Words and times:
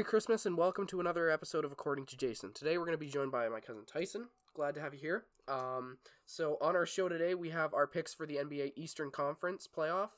Merry 0.00 0.08
Christmas 0.08 0.46
and 0.46 0.56
welcome 0.56 0.86
to 0.86 0.98
another 0.98 1.28
episode 1.28 1.62
of 1.62 1.72
According 1.72 2.06
to 2.06 2.16
Jason. 2.16 2.54
Today 2.54 2.78
we're 2.78 2.86
going 2.86 2.96
to 2.96 3.04
be 3.04 3.10
joined 3.10 3.30
by 3.30 3.46
my 3.50 3.60
cousin 3.60 3.82
Tyson. 3.84 4.28
Glad 4.54 4.74
to 4.76 4.80
have 4.80 4.94
you 4.94 4.98
here. 4.98 5.24
Um, 5.46 5.98
so 6.24 6.56
on 6.62 6.74
our 6.74 6.86
show 6.86 7.10
today 7.10 7.34
we 7.34 7.50
have 7.50 7.74
our 7.74 7.86
picks 7.86 8.14
for 8.14 8.24
the 8.24 8.36
NBA 8.36 8.72
Eastern 8.76 9.10
Conference 9.10 9.68
playoff, 9.68 10.08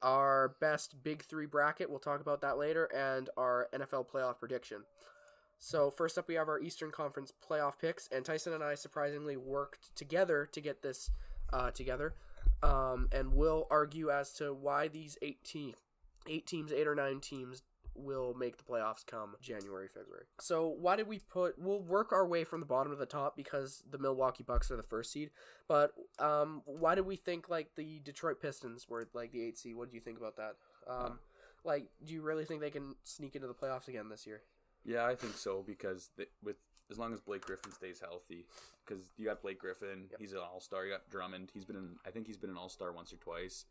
our 0.00 0.56
best 0.62 1.02
Big 1.02 1.24
Three 1.24 1.44
bracket. 1.44 1.90
We'll 1.90 1.98
talk 1.98 2.22
about 2.22 2.40
that 2.40 2.56
later, 2.56 2.86
and 2.86 3.28
our 3.36 3.68
NFL 3.70 4.08
playoff 4.08 4.38
prediction. 4.38 4.84
So 5.58 5.90
first 5.90 6.16
up 6.16 6.26
we 6.26 6.36
have 6.36 6.48
our 6.48 6.58
Eastern 6.58 6.90
Conference 6.90 7.30
playoff 7.46 7.78
picks, 7.78 8.08
and 8.10 8.24
Tyson 8.24 8.54
and 8.54 8.64
I 8.64 8.76
surprisingly 8.76 9.36
worked 9.36 9.94
together 9.94 10.48
to 10.52 10.60
get 10.62 10.80
this 10.80 11.10
uh, 11.52 11.70
together, 11.70 12.14
um, 12.62 13.10
and 13.12 13.34
we'll 13.34 13.66
argue 13.70 14.10
as 14.10 14.32
to 14.36 14.54
why 14.54 14.88
these 14.88 15.18
eight 15.20 15.44
team, 15.44 15.74
eight 16.26 16.46
teams, 16.46 16.72
eight 16.72 16.88
or 16.88 16.94
nine 16.94 17.20
teams 17.20 17.62
will 17.98 18.34
make 18.34 18.56
the 18.56 18.64
playoffs 18.64 19.06
come 19.06 19.34
January, 19.40 19.88
February. 19.88 20.24
So 20.40 20.74
why 20.78 20.96
did 20.96 21.08
we 21.08 21.18
put? 21.18 21.58
We'll 21.58 21.80
work 21.80 22.12
our 22.12 22.26
way 22.26 22.44
from 22.44 22.60
the 22.60 22.66
bottom 22.66 22.92
to 22.92 22.98
the 22.98 23.06
top 23.06 23.36
because 23.36 23.82
the 23.90 23.98
Milwaukee 23.98 24.44
Bucks 24.44 24.70
are 24.70 24.76
the 24.76 24.82
first 24.82 25.12
seed. 25.12 25.30
But 25.66 25.92
um, 26.18 26.62
why 26.64 26.94
did 26.94 27.06
we 27.06 27.16
think 27.16 27.48
like 27.48 27.70
the 27.76 28.00
Detroit 28.04 28.40
Pistons 28.40 28.88
were 28.88 29.08
like 29.14 29.32
the 29.32 29.42
eight 29.42 29.58
seed? 29.58 29.76
What 29.76 29.90
do 29.90 29.96
you 29.96 30.00
think 30.00 30.18
about 30.18 30.36
that? 30.36 30.54
Um, 30.88 31.18
like, 31.64 31.88
do 32.04 32.14
you 32.14 32.22
really 32.22 32.44
think 32.44 32.60
they 32.60 32.70
can 32.70 32.94
sneak 33.04 33.34
into 33.34 33.46
the 33.48 33.54
playoffs 33.54 33.88
again 33.88 34.08
this 34.08 34.26
year? 34.26 34.42
Yeah, 34.84 35.04
I 35.04 35.14
think 35.14 35.36
so 35.36 35.62
because 35.66 36.10
they, 36.16 36.26
with 36.42 36.56
as 36.90 36.98
long 36.98 37.12
as 37.12 37.20
Blake 37.20 37.42
Griffin 37.42 37.72
stays 37.72 38.00
healthy, 38.00 38.46
because 38.86 39.04
you 39.16 39.26
got 39.26 39.42
Blake 39.42 39.58
Griffin, 39.58 40.08
he's 40.18 40.32
an 40.32 40.38
All 40.38 40.60
Star. 40.60 40.86
You 40.86 40.92
got 40.92 41.10
Drummond, 41.10 41.50
he's 41.52 41.64
been 41.64 41.76
in, 41.76 41.96
I 42.06 42.10
think 42.10 42.26
he's 42.26 42.38
been 42.38 42.50
an 42.50 42.56
All 42.56 42.68
Star 42.70 42.92
once 42.92 43.12
or 43.12 43.16
twice, 43.16 43.66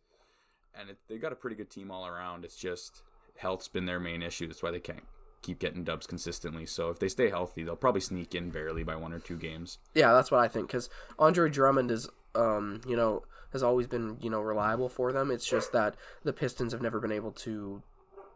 and 0.80 0.91
it, 0.91 0.97
they 1.08 1.17
got 1.17 1.31
a 1.31 1.36
pretty 1.36 1.56
good 1.56 1.72
team 1.72 1.89
all 1.89 2.06
around. 2.06 2.45
It's 2.45 2.56
just 2.56 3.02
health's 3.38 3.68
been 3.68 3.86
their 3.86 4.00
main 4.00 4.22
issue. 4.22 4.48
That's 4.48 4.64
why 4.64 4.72
they 4.72 4.80
can't 4.80 5.04
keep 5.42 5.60
getting 5.60 5.84
dubs 5.84 6.08
consistently. 6.08 6.66
So 6.66 6.90
if 6.90 7.00
they 7.00 7.08
stay 7.08 7.30
healthy, 7.30 7.64
they'll 7.64 7.76
probably 7.76 8.02
sneak 8.02 8.34
in 8.36 8.50
barely 8.50 8.84
by 8.84 8.96
one 8.96 9.14
or 9.14 9.20
two 9.20 9.38
games. 9.38 9.78
Yeah, 9.94 10.14
that's 10.14 10.32
what 10.32 10.40
I 10.42 10.48
think. 10.48 10.68
Because 10.68 10.90
Andre 11.20 11.50
Drummond 11.50 11.92
is, 11.92 12.10
um, 12.36 12.82
you 12.88 12.96
know, 12.96 13.24
has 13.54 13.64
always 13.64 13.88
been 13.88 14.18
you 14.22 14.30
know 14.30 14.42
reliable 14.42 14.90
for 14.90 15.12
them. 15.14 15.32
It's 15.32 15.48
just 15.48 15.72
that 15.72 15.96
the 16.24 16.34
Pistons 16.34 16.74
have 16.74 16.82
never 16.82 17.00
been 17.00 17.12
able 17.14 17.32
to 17.32 17.82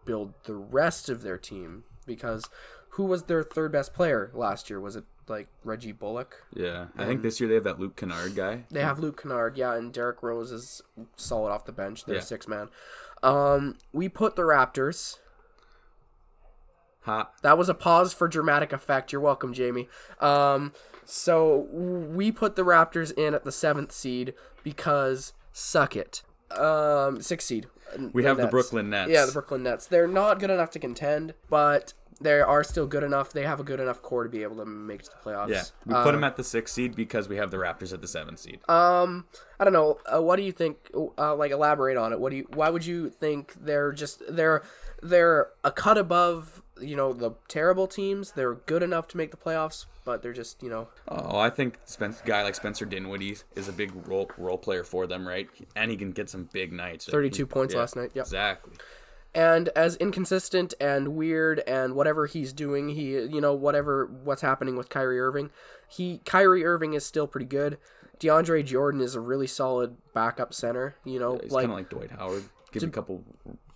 build 0.06 0.34
the 0.46 0.56
rest 0.56 1.10
of 1.10 1.22
their 1.22 1.38
team 1.38 1.84
because 2.08 2.46
who 2.92 3.04
was 3.06 3.24
their 3.24 3.44
third 3.44 3.72
best 3.72 3.94
player 3.94 4.32
last 4.34 4.70
year? 4.70 4.80
Was 4.80 4.96
it 4.96 5.04
like 5.28 5.48
Reggie 5.64 5.92
Bullock? 5.92 6.44
Yeah, 6.54 6.88
I 6.98 7.06
think 7.06 7.22
this 7.22 7.40
year 7.40 7.48
they 7.48 7.56
have 7.56 7.64
that 7.66 7.80
Luke 7.80 7.96
Kennard 7.96 8.36
guy. 8.36 8.64
They 8.72 8.82
have 8.82 9.00
Luke 9.00 9.22
Kennard, 9.22 9.58
yeah, 9.58 9.76
and 9.76 9.94
Derrick 9.94 10.24
Rose 10.24 10.52
is 10.52 10.82
solid 11.16 11.52
off 11.52 11.66
the 11.66 11.72
bench. 11.72 12.06
They're 12.06 12.16
Yeah. 12.16 12.22
six 12.22 12.48
man. 12.48 12.70
Um, 13.24 13.78
we 13.94 14.10
put 14.10 14.36
the 14.36 14.42
Raptors. 14.44 15.18
Ha, 17.02 17.32
That 17.42 17.58
was 17.58 17.68
a 17.70 17.74
pause 17.74 18.14
for 18.14 18.28
dramatic 18.28 18.72
effect. 18.72 19.12
You're 19.12 19.22
welcome, 19.22 19.54
Jamie. 19.54 19.90
Um, 20.20 20.72
so 21.04 21.68
we 21.72 22.32
put 22.32 22.56
the 22.56 22.64
Raptors 22.64 23.12
in 23.18 23.34
at 23.34 23.44
the 23.44 23.52
seventh 23.52 23.92
seed 23.92 24.34
because 24.64 25.34
suck 25.52 25.96
it. 25.96 26.22
Um, 26.52 27.22
sixth 27.22 27.48
seed. 27.48 27.68
we 28.14 28.24
have 28.24 28.38
the 28.38 28.48
Brooklyn 28.48 28.90
Nets. 28.90 29.10
Yeah, 29.12 29.26
the 29.26 29.32
Brooklyn 29.32 29.64
Nets. 29.64 29.88
They're 29.88 30.08
not 30.08 30.40
good 30.40 30.50
enough 30.52 30.70
to 30.72 30.80
contend, 30.80 31.34
but 31.50 31.94
they 32.22 32.40
are 32.40 32.64
still 32.64 32.88
good 32.88 33.04
enough. 33.04 33.34
They 33.34 33.44
have 33.44 33.60
a 33.60 33.64
good 33.64 33.80
enough 33.80 34.02
core 34.02 34.24
to 34.24 34.30
be 34.30 34.44
able 34.44 34.58
to 34.58 34.66
make 34.66 35.02
it 35.02 35.06
to 35.06 35.12
the 35.12 35.30
playoffs. 35.30 35.50
Yeah, 35.50 35.64
we 35.86 35.94
put 35.94 36.12
them 36.12 36.24
at 36.24 36.36
the 36.36 36.44
sixth 36.44 36.76
seed 36.76 36.96
because 36.96 37.28
we 37.28 37.38
have 37.38 37.52
the 37.52 37.58
Raptors 37.58 37.94
at 37.94 38.02
the 38.02 38.08
seventh 38.08 38.40
seed. 38.40 38.60
Um, 38.70 39.26
I 39.60 39.64
don't 39.64 39.74
know. 39.74 40.00
Uh, 40.06 40.22
what 40.22 40.36
do 40.36 40.44
you 40.44 40.52
think? 40.52 40.92
Uh, 41.18 41.36
like, 41.36 41.52
elaborate 41.52 41.98
on 41.98 42.14
it. 42.14 42.20
What 42.20 42.32
do 42.32 42.38
you? 42.38 42.48
Why 42.54 42.70
would 42.70 42.86
you 42.86 43.10
think 43.10 43.54
they're 43.60 43.92
just 43.92 44.22
they're 44.30 44.64
they're 45.02 45.50
a 45.64 45.72
cut 45.72 45.98
above? 45.98 46.62
You 46.80 46.96
know 46.96 47.14
the 47.14 47.32
terrible 47.48 47.88
teams. 47.88 48.32
They're 48.32 48.56
good 48.56 48.82
enough 48.82 49.08
to 49.10 49.18
make 49.18 49.30
the 49.30 49.38
playoffs, 49.38 49.86
but 50.04 50.24
they're 50.24 50.34
just 50.34 50.64
you 50.64 50.70
know 50.70 50.88
Oh, 51.08 51.38
I 51.38 51.50
think 51.50 51.78
Spence, 51.86 52.22
guy 52.26 52.42
like 52.44 52.56
Spencer 52.56 52.86
Dinwiddie 52.86 53.38
is 53.56 53.68
a 53.68 53.74
big 53.74 54.08
role 54.08 54.32
role 54.38 54.58
player 54.58 54.84
for 54.84 55.06
them, 55.06 55.28
right? 55.28 55.48
And 55.76 55.92
he 55.92 55.98
can 55.98 56.12
get 56.12 56.30
some 56.30 56.50
big 56.52 56.72
nights. 56.72 57.06
32 57.06 57.46
points 57.46 57.74
yeah, 57.74 57.80
last 57.82 57.96
night. 57.96 58.12
Yep. 58.16 58.26
Exactly. 58.26 58.74
And 59.34 59.70
as 59.70 59.96
inconsistent 59.98 60.74
and 60.80 61.10
weird 61.10 61.60
and 61.68 61.96
whatever 61.96 62.26
he's 62.26 62.54
doing, 62.54 62.90
he 62.90 63.12
you 63.12 63.42
know 63.42 63.54
whatever 63.54 64.06
what's 64.06 64.42
happening 64.42 64.76
with 64.76 64.90
Kyrie 64.90 65.20
Irving, 65.20 65.50
he 65.88 66.20
Kyrie 66.26 66.66
Irving 66.66 66.94
is 66.94 67.06
still 67.06 67.28
pretty 67.28 67.46
good. 67.46 67.78
DeAndre 68.20 68.64
Jordan 68.64 69.02
is 69.02 69.16
a 69.16 69.20
really 69.20 69.48
solid 69.48 69.98
backup 70.14 70.54
center. 70.54 70.96
You 71.04 71.20
know, 71.20 71.40
He's 71.42 71.52
like 71.52 71.64
kind 71.64 71.72
of 71.72 71.78
like 71.78 71.90
Dwight 71.90 72.12
Howard. 72.12 72.44
Give 72.72 72.84
him 72.84 72.90
a 72.90 72.92
couple, 72.92 73.24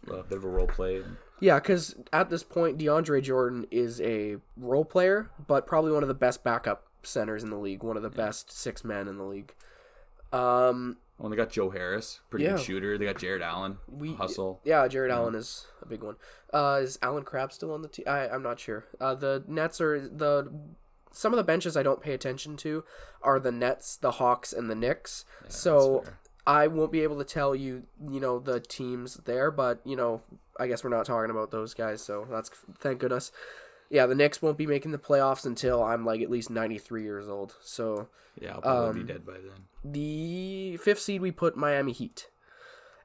uh, 0.10 0.22
bit 0.22 0.38
of 0.38 0.44
a 0.44 0.50
role 0.50 0.68
play. 0.68 1.04
Yeah, 1.40 1.60
because 1.60 1.96
at 2.14 2.30
this 2.30 2.44
point, 2.44 2.78
DeAndre 2.78 3.22
Jordan 3.22 3.66
is 3.72 4.00
a 4.02 4.38
role 4.56 4.86
player, 4.86 5.30
but 5.48 5.68
probably 5.68 5.92
one 5.92 6.04
of 6.04 6.08
the 6.08 6.14
best 6.14 6.44
backup 6.44 6.86
centers 7.04 7.44
in 7.44 7.50
the 7.50 7.58
league, 7.58 7.84
one 7.84 7.98
of 7.98 8.04
the 8.04 8.10
best 8.10 8.52
six 8.52 8.84
men 8.84 9.08
in 9.08 9.18
the 9.18 9.24
league. 9.24 9.54
Um, 10.32 10.98
Oh, 11.20 11.30
they 11.30 11.36
got 11.38 11.50
Joe 11.50 11.70
Harris, 11.70 12.20
pretty 12.30 12.44
Yeah. 12.46 12.52
good 12.58 12.60
shooter. 12.62 12.98
They 12.98 13.06
got 13.06 13.18
Jarrett 13.18 13.42
Allen, 13.42 13.78
we 13.88 14.14
hustle. 14.16 14.60
Yeah, 14.66 14.86
Jarrett 14.88 15.12
Allen 15.12 15.34
is 15.36 15.66
a 15.82 15.86
big 15.86 16.04
one. 16.04 16.18
Uh, 16.54 16.80
is 16.84 17.00
Allen 17.02 17.24
Crabbe 17.24 17.52
still 17.54 17.72
on 17.74 17.82
the 17.82 17.88
team? 17.88 18.06
I 18.08 18.28
I'm 18.30 18.44
not 18.44 18.60
sure. 18.60 18.86
Uh, 19.00 19.16
the 19.16 19.44
Nets 19.48 19.80
are 19.80 20.00
the 20.00 20.52
some 21.12 21.32
of 21.32 21.38
the 21.38 21.44
benches 21.46 21.78
I 21.78 21.84
don't 21.84 22.02
pay 22.02 22.14
attention 22.14 22.58
to 22.58 22.84
are 23.22 23.40
the 23.40 23.52
Nets, 23.52 23.96
the 23.96 24.12
Hawks, 24.12 24.52
and 24.52 24.70
the 24.70 24.76
Knicks. 24.76 25.24
so. 25.48 26.04
I 26.48 26.68
won't 26.68 26.92
be 26.92 27.02
able 27.02 27.18
to 27.18 27.24
tell 27.24 27.56
you, 27.56 27.88
you 28.08 28.20
know, 28.20 28.38
the 28.38 28.60
teams 28.60 29.16
there, 29.26 29.50
but 29.50 29.80
you 29.84 29.96
know, 29.96 30.22
I 30.60 30.68
guess 30.68 30.84
we're 30.84 30.92
not 30.92 31.08
talking 31.08 31.32
about 31.32 31.50
those 31.50 31.74
guys, 31.74 32.04
so 32.04 32.28
that's 32.30 32.52
thank 32.78 33.00
goodness. 33.00 33.32
Yeah, 33.90 34.06
the 34.08 34.16
Knicks 34.16 34.42
won't 34.42 34.58
be 34.58 34.66
making 34.68 34.92
the 34.92 34.98
playoffs 34.98 35.46
until 35.46 35.84
I'm 35.84 36.06
like 36.06 36.22
at 36.22 36.30
least 36.30 36.50
93 36.50 37.04
years 37.04 37.28
old. 37.30 37.56
So 37.62 38.08
Yeah, 38.40 38.56
I'll 38.56 38.62
probably 38.62 39.02
Um, 39.02 39.06
be 39.08 39.14
dead 39.14 39.26
by 39.26 39.34
then. 39.34 39.68
the 39.84 40.78
fifth 40.78 41.00
seed 41.00 41.22
we 41.22 41.32
put 41.32 41.56
Miami 41.56 41.92
Heat. 41.92 42.30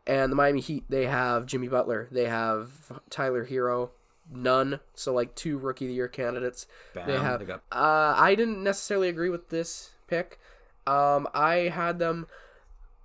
And 0.07 0.33
the 0.33 0.37
Miami 0.37 0.61
Heat, 0.61 0.85
they 0.89 1.07
have 1.07 1.47
Jimmy 1.47 1.69
Butler, 1.69 2.09
they 2.11 2.25
have 2.27 3.01
Tyler 3.11 3.47
Herro, 3.47 3.91
none, 4.33 4.81
so 4.95 5.13
like 5.13 5.35
two 5.35 5.59
rookie 5.59 5.85
of 5.85 5.89
the 5.91 5.95
year 5.95 6.09
candidates. 6.09 6.67
Bam, 6.95 7.07
they 7.07 7.19
have 7.19 7.41
they 7.41 7.47
got- 7.47 7.63
uh 7.71 8.15
I 8.17 8.35
didn't 8.35 8.63
necessarily 8.63 9.09
agree 9.09 9.29
with 9.31 9.51
this 9.51 9.91
pick. 10.07 10.39
Um 10.87 11.29
I 11.35 11.69
had 11.69 11.99
them 11.99 12.27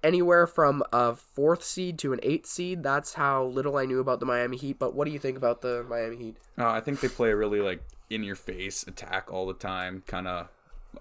anywhere 0.05 0.45
from 0.47 0.83
a 0.93 1.15
fourth 1.15 1.63
seed 1.63 1.97
to 1.99 2.13
an 2.13 2.19
eighth 2.23 2.45
seed. 2.45 2.83
That's 2.83 3.13
how 3.15 3.43
little 3.45 3.75
I 3.77 3.85
knew 3.85 3.99
about 3.99 4.19
the 4.19 4.25
Miami 4.25 4.57
Heat, 4.57 4.77
but 4.79 4.93
what 4.93 5.05
do 5.05 5.11
you 5.11 5.19
think 5.19 5.35
about 5.37 5.61
the 5.61 5.83
Miami 5.89 6.17
Heat? 6.17 6.37
Uh, 6.57 6.69
I 6.69 6.79
think 6.79 6.99
they 7.01 7.07
play 7.07 7.31
a 7.31 7.35
really 7.35 7.59
like 7.61 7.81
in 8.09 8.23
your 8.23 8.35
face 8.35 8.83
attack 8.83 9.31
all 9.31 9.45
the 9.47 9.53
time, 9.53 10.03
kind 10.07 10.27
of 10.27 10.47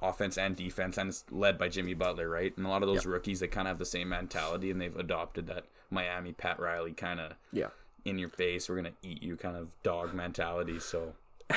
offense 0.03 0.37
and 0.39 0.57
defense, 0.57 0.97
and 0.99 1.11
it's 1.11 1.25
led 1.31 1.59
by 1.59 1.69
Jimmy 1.69 1.95
Butler, 1.95 2.29
right? 2.29 2.57
And 2.57 2.67
a 2.67 2.69
lot 2.69 2.83
of 2.83 2.89
those 2.89 3.07
rookies, 3.07 3.41
they 3.41 3.47
kind 3.47 3.69
of 3.69 3.73
have 3.73 3.79
the 3.79 3.85
same 3.85 4.09
mentality, 4.09 4.71
and 4.71 4.81
they've 4.81 4.97
adopted 4.97 5.47
that 5.49 5.65
Miami 5.91 6.33
Pat 6.33 6.59
Riley 6.59 6.93
kind 6.93 7.21
of 7.21 7.33
Yeah. 7.53 7.69
in 8.05 8.19
your 8.19 8.31
face, 8.31 8.69
we're 8.69 8.77
gonna 8.77 8.93
eat 9.03 9.23
you 9.23 9.37
kind 9.37 9.57
of 9.57 9.81
dog 9.83 10.15
mentality. 10.15 10.81
So 10.81 11.15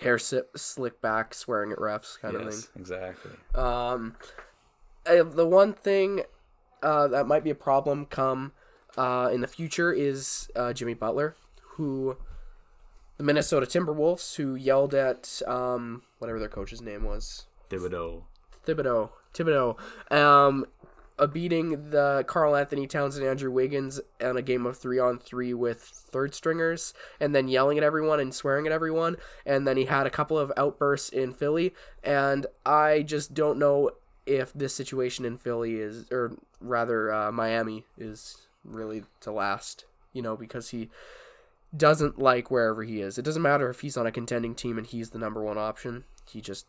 Hair 0.00 0.18
sip, 0.18 0.58
slick 0.58 1.00
back, 1.00 1.32
swearing 1.32 1.72
at 1.72 1.78
refs 1.78 2.20
kind 2.20 2.36
of 2.36 2.42
thing. 2.42 2.50
yes, 2.52 2.68
exactly. 2.76 3.30
Um, 3.54 4.14
the 5.06 5.46
one 5.46 5.72
thing 5.72 6.22
uh, 6.82 7.08
that 7.08 7.26
might 7.26 7.44
be 7.44 7.50
a 7.50 7.54
problem 7.54 8.06
come 8.06 8.52
uh, 8.96 9.30
in 9.32 9.40
the 9.40 9.46
future 9.46 9.92
is 9.92 10.48
uh, 10.56 10.72
Jimmy 10.72 10.94
Butler, 10.94 11.36
who 11.60 12.16
the 13.16 13.24
Minnesota 13.24 13.66
Timberwolves, 13.66 14.36
who 14.36 14.54
yelled 14.54 14.94
at 14.94 15.42
um, 15.46 16.02
whatever 16.18 16.38
their 16.38 16.48
coach's 16.48 16.80
name 16.80 17.04
was, 17.04 17.46
Thibodeau. 17.70 18.22
Thibodeau, 18.66 19.10
Thibodeau, 19.32 19.76
um, 20.12 20.66
uh, 21.18 21.26
beating 21.26 21.90
the 21.90 22.24
Karl-Anthony 22.26 22.86
Towns 22.86 23.16
and 23.16 23.26
Andrew 23.26 23.50
Wiggins 23.50 24.00
on 24.20 24.36
a 24.36 24.42
game 24.42 24.66
of 24.66 24.76
three 24.76 24.98
on 24.98 25.18
three 25.18 25.54
with 25.54 25.80
third 25.80 26.34
stringers, 26.34 26.92
and 27.20 27.34
then 27.34 27.48
yelling 27.48 27.78
at 27.78 27.84
everyone 27.84 28.20
and 28.20 28.34
swearing 28.34 28.66
at 28.66 28.72
everyone. 28.72 29.16
And 29.44 29.66
then 29.66 29.76
he 29.76 29.86
had 29.86 30.06
a 30.06 30.10
couple 30.10 30.38
of 30.38 30.52
outbursts 30.56 31.08
in 31.08 31.32
Philly, 31.32 31.74
and 32.02 32.46
I 32.64 33.02
just 33.02 33.34
don't 33.34 33.58
know 33.58 33.92
if 34.26 34.52
this 34.52 34.74
situation 34.74 35.24
in 35.24 35.38
Philly 35.38 35.76
is, 35.76 36.10
or 36.10 36.36
rather 36.60 37.12
uh, 37.12 37.32
Miami, 37.32 37.84
is 37.96 38.46
really 38.64 39.04
to 39.20 39.32
last. 39.32 39.84
You 40.12 40.22
know, 40.22 40.36
because 40.36 40.70
he 40.70 40.88
doesn't 41.76 42.18
like 42.18 42.50
wherever 42.50 42.82
he 42.82 43.00
is. 43.00 43.18
It 43.18 43.22
doesn't 43.22 43.42
matter 43.42 43.68
if 43.68 43.80
he's 43.80 43.96
on 43.96 44.06
a 44.06 44.12
contending 44.12 44.54
team 44.54 44.78
and 44.78 44.86
he's 44.86 45.10
the 45.10 45.18
number 45.18 45.42
one 45.42 45.58
option. 45.58 46.04
He 46.28 46.40
just 46.40 46.66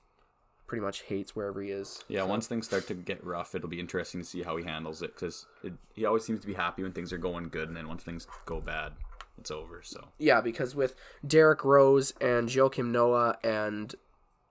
pretty 0.67 0.83
much 0.83 1.03
hates 1.03 1.35
wherever 1.35 1.61
he 1.61 1.69
is. 1.69 2.03
Yeah, 2.07 2.23
once 2.23 2.47
things 2.47 2.65
start 2.65 2.87
to 2.87 2.93
get 2.93 3.25
rough, 3.25 3.55
it'll 3.55 3.69
be 3.69 3.79
interesting 3.79 4.21
to 4.21 4.27
see 4.27 4.43
how 4.43 4.57
he 4.57 4.65
handles 4.65 5.01
it 5.01 5.15
because 5.15 5.45
he 5.93 6.05
always 6.05 6.25
seems 6.25 6.41
to 6.41 6.47
be 6.47 6.53
happy 6.53 6.83
when 6.83 6.91
things 6.91 7.13
are 7.13 7.17
going 7.17 7.49
good, 7.49 7.69
and 7.69 7.77
then 7.77 7.87
once 7.87 8.03
things 8.03 8.27
go 8.45 8.59
bad, 8.59 8.93
it's 9.37 9.49
over. 9.49 9.81
So 9.83 10.09
Yeah, 10.17 10.41
because 10.41 10.75
with 10.75 10.93
Derrick 11.25 11.63
Rose 11.63 12.13
and 12.19 12.49
Joakim 12.49 12.91
Noah 12.91 13.37
and 13.43 13.95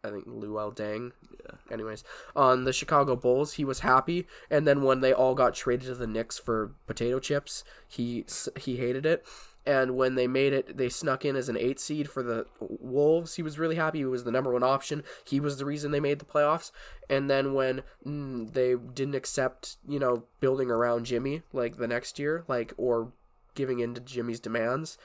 I 0.07 0.11
think 0.11 0.27
Luol 0.27 0.75
Deng. 0.75 1.13
Yeah. 1.45 1.57
Anyways, 1.73 2.05
on 2.35 2.65
the 2.65 2.73
Chicago 2.73 3.17
Bulls, 3.17 3.55
he 3.55 3.65
was 3.65 3.81
happy, 3.81 4.27
and 4.51 4.67
then 4.67 4.83
when 4.83 5.01
they 5.01 5.13
all 5.13 5.35
got 5.35 5.55
traded 5.55 5.87
to 5.89 5.95
the 5.95 6.07
Knicks 6.07 6.39
for 6.39 6.73
potato 6.87 7.19
chips, 7.19 7.65
he 7.89 8.25
he 8.57 8.77
hated 8.77 9.05
it. 9.05 9.27
And 9.67 9.97
when 9.97 10.15
they 10.15 10.29
made 10.29 10.53
it, 10.53 10.77
they 10.77 10.89
snuck 10.89 11.25
in 11.25 11.35
as 11.35 11.49
an 11.49 11.57
eight 11.57 11.81
seed 11.81 12.09
for 12.09 12.23
the 12.23 12.47
Wolves. 12.61 13.35
He 13.35 13.43
was 13.43 13.59
really 13.59 13.75
happy. 13.75 13.99
He 13.99 14.05
was 14.05 14.23
the 14.23 14.31
number 14.31 14.53
one 14.53 14.63
option. 14.63 15.03
He 15.25 15.41
was 15.41 15.59
the 15.59 15.65
reason 15.65 15.91
they 15.91 15.99
made 15.99 16.21
the 16.21 16.25
playoffs. 16.25 16.71
And 17.11 17.29
then 17.29 17.53
when 17.53 17.83
mm, 18.07 18.53
they 18.53 18.77
didn't 18.77 19.17
accept, 19.17 19.77
you 19.87 19.99
know, 19.99 20.23
building 20.39 20.71
around 20.71 21.07
Jimmy 21.07 21.43
like 21.53 21.79
the 21.79 21.89
next 21.89 22.21
year, 22.21 22.45
like 22.47 22.75
or 22.77 23.11
giving 23.57 23.81
in 23.81 23.95
to 23.95 24.01
Jimmy's 24.01 24.39
demands, 24.39 24.99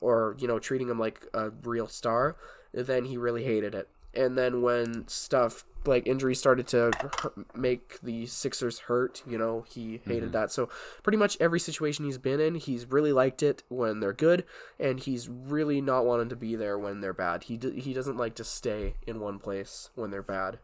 or 0.00 0.34
you 0.38 0.48
know 0.48 0.58
treating 0.58 0.88
him 0.88 0.98
like 0.98 1.26
a 1.32 1.50
real 1.62 1.86
star, 1.86 2.34
then 2.72 3.04
he 3.04 3.16
really 3.16 3.44
hated 3.44 3.76
it. 3.76 3.88
And 4.14 4.36
then 4.36 4.62
when 4.62 5.06
stuff 5.06 5.64
like 5.86 6.06
injuries 6.06 6.38
started 6.38 6.66
to 6.68 6.92
make 7.54 8.00
the 8.00 8.26
Sixers 8.26 8.80
hurt, 8.80 9.22
you 9.26 9.38
know, 9.38 9.64
he 9.68 10.00
hated 10.04 10.24
mm-hmm. 10.24 10.32
that. 10.32 10.52
So 10.52 10.68
pretty 11.02 11.16
much 11.16 11.36
every 11.40 11.60
situation 11.60 12.04
he's 12.04 12.18
been 12.18 12.40
in, 12.40 12.56
he's 12.56 12.86
really 12.86 13.12
liked 13.12 13.42
it 13.42 13.62
when 13.68 14.00
they're 14.00 14.12
good, 14.12 14.44
and 14.78 15.00
he's 15.00 15.28
really 15.28 15.80
not 15.80 16.04
wanting 16.04 16.28
to 16.28 16.36
be 16.36 16.56
there 16.56 16.78
when 16.78 17.00
they're 17.00 17.14
bad. 17.14 17.44
He 17.44 17.56
d- 17.56 17.80
he 17.80 17.92
doesn't 17.92 18.16
like 18.16 18.34
to 18.36 18.44
stay 18.44 18.94
in 19.06 19.20
one 19.20 19.38
place 19.38 19.90
when 19.94 20.10
they're 20.10 20.22
bad. 20.22 20.58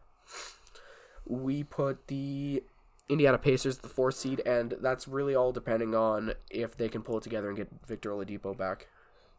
We 1.25 1.63
put 1.63 2.07
the 2.07 2.63
Indiana 3.09 3.37
Pacers 3.37 3.79
the 3.79 3.89
fourth 3.89 4.15
seed, 4.15 4.41
and 4.45 4.75
that's 4.81 5.07
really 5.07 5.35
all 5.35 5.51
depending 5.51 5.95
on 5.95 6.33
if 6.49 6.75
they 6.75 6.89
can 6.89 7.01
pull 7.01 7.17
it 7.17 7.23
together 7.23 7.47
and 7.47 7.57
get 7.57 7.69
Victor 7.87 8.11
Oladipo 8.11 8.57
back. 8.57 8.87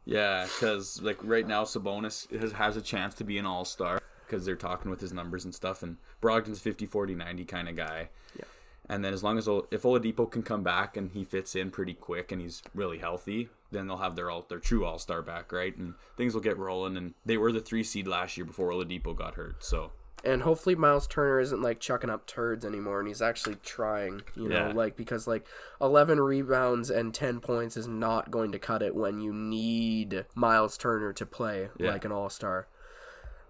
Yeah, 0.09 0.45
because 0.45 1.03
like 1.03 1.19
right 1.23 1.47
now, 1.47 1.65
Sabonis 1.65 2.31
has, 2.41 2.53
has 2.53 2.79
a 2.79 2.81
chance 2.81 3.15
to 3.17 3.25
be 3.25 3.37
an 3.37 3.45
All 3.45 3.67
Star 3.67 4.01
because 4.27 4.47
they're 4.47 4.57
talking 4.57 4.91
with 4.91 5.03
his 5.03 5.13
numbers 5.13 5.45
and 5.45 5.55
stuff, 5.55 5.83
and 5.83 5.99
Brogdon's 6.23 6.61
50, 6.61 6.87
40, 6.87 7.15
90 7.15 7.45
kind 7.45 7.69
of 7.69 7.77
guy. 7.77 8.09
Yeah. 8.35 8.47
And 8.89 9.05
then 9.05 9.13
as 9.13 9.23
long 9.23 9.37
as 9.37 9.47
if 9.47 9.83
Oladipo 9.83 10.31
can 10.31 10.43
come 10.43 10.63
back 10.63 10.97
and 10.97 11.11
he 11.13 11.25
fits 11.25 11.55
in 11.55 11.71
pretty 11.71 11.93
quick 11.93 12.33
and 12.33 12.41
he's 12.41 12.63
really 12.75 12.99
healthy, 12.99 13.51
then 13.71 13.87
they'll 13.87 13.99
have 13.99 14.17
their 14.17 14.31
all 14.31 14.47
their 14.49 14.61
true 14.61 14.87
All 14.87 14.99
Star 14.99 15.21
back, 15.21 15.53
right? 15.53 15.77
And 15.77 15.93
things 16.17 16.33
will 16.33 16.41
get 16.41 16.57
rolling. 16.57 16.97
And 16.97 17.13
they 17.27 17.37
were 17.37 17.53
the 17.53 17.61
three 17.61 17.85
seed 17.85 18.07
last 18.07 18.39
year 18.39 18.47
before 18.47 18.71
Oladipo 18.71 19.15
got 19.15 19.35
hurt, 19.35 19.63
so 19.63 19.93
and 20.25 20.43
hopefully 20.43 20.75
Miles 20.75 21.07
Turner 21.07 21.41
isn't 21.41 21.63
like 21.63 21.81
chucking 21.81 22.11
up 22.11 22.27
turds 22.27 22.65
anymore 22.65 22.99
and 22.99 23.09
he's 23.09 23.23
actually 23.23 23.57
trying, 23.57 24.23
you 24.35 24.49
know, 24.49 24.69
yeah. 24.69 24.73
like 24.73 24.97
because 24.97 25.27
like 25.27 25.47
11 25.81 26.21
rebounds 26.21 26.91
and 26.91 27.15
10 27.15 27.41
points 27.41 27.77
is 27.77 27.87
not 27.87 28.31
going 28.31 28.53
to 28.53 28.59
cut 28.59 28.83
it 28.83 28.95
when 28.95 29.21
you 29.21 29.33
need 29.33 30.25
Miles 30.35 30.77
Turner 30.77 31.13
to 31.13 31.27
play 31.27 31.69
yeah. 31.79 31.91
like 31.91 32.05
an 32.05 32.13
all-star. 32.13 32.67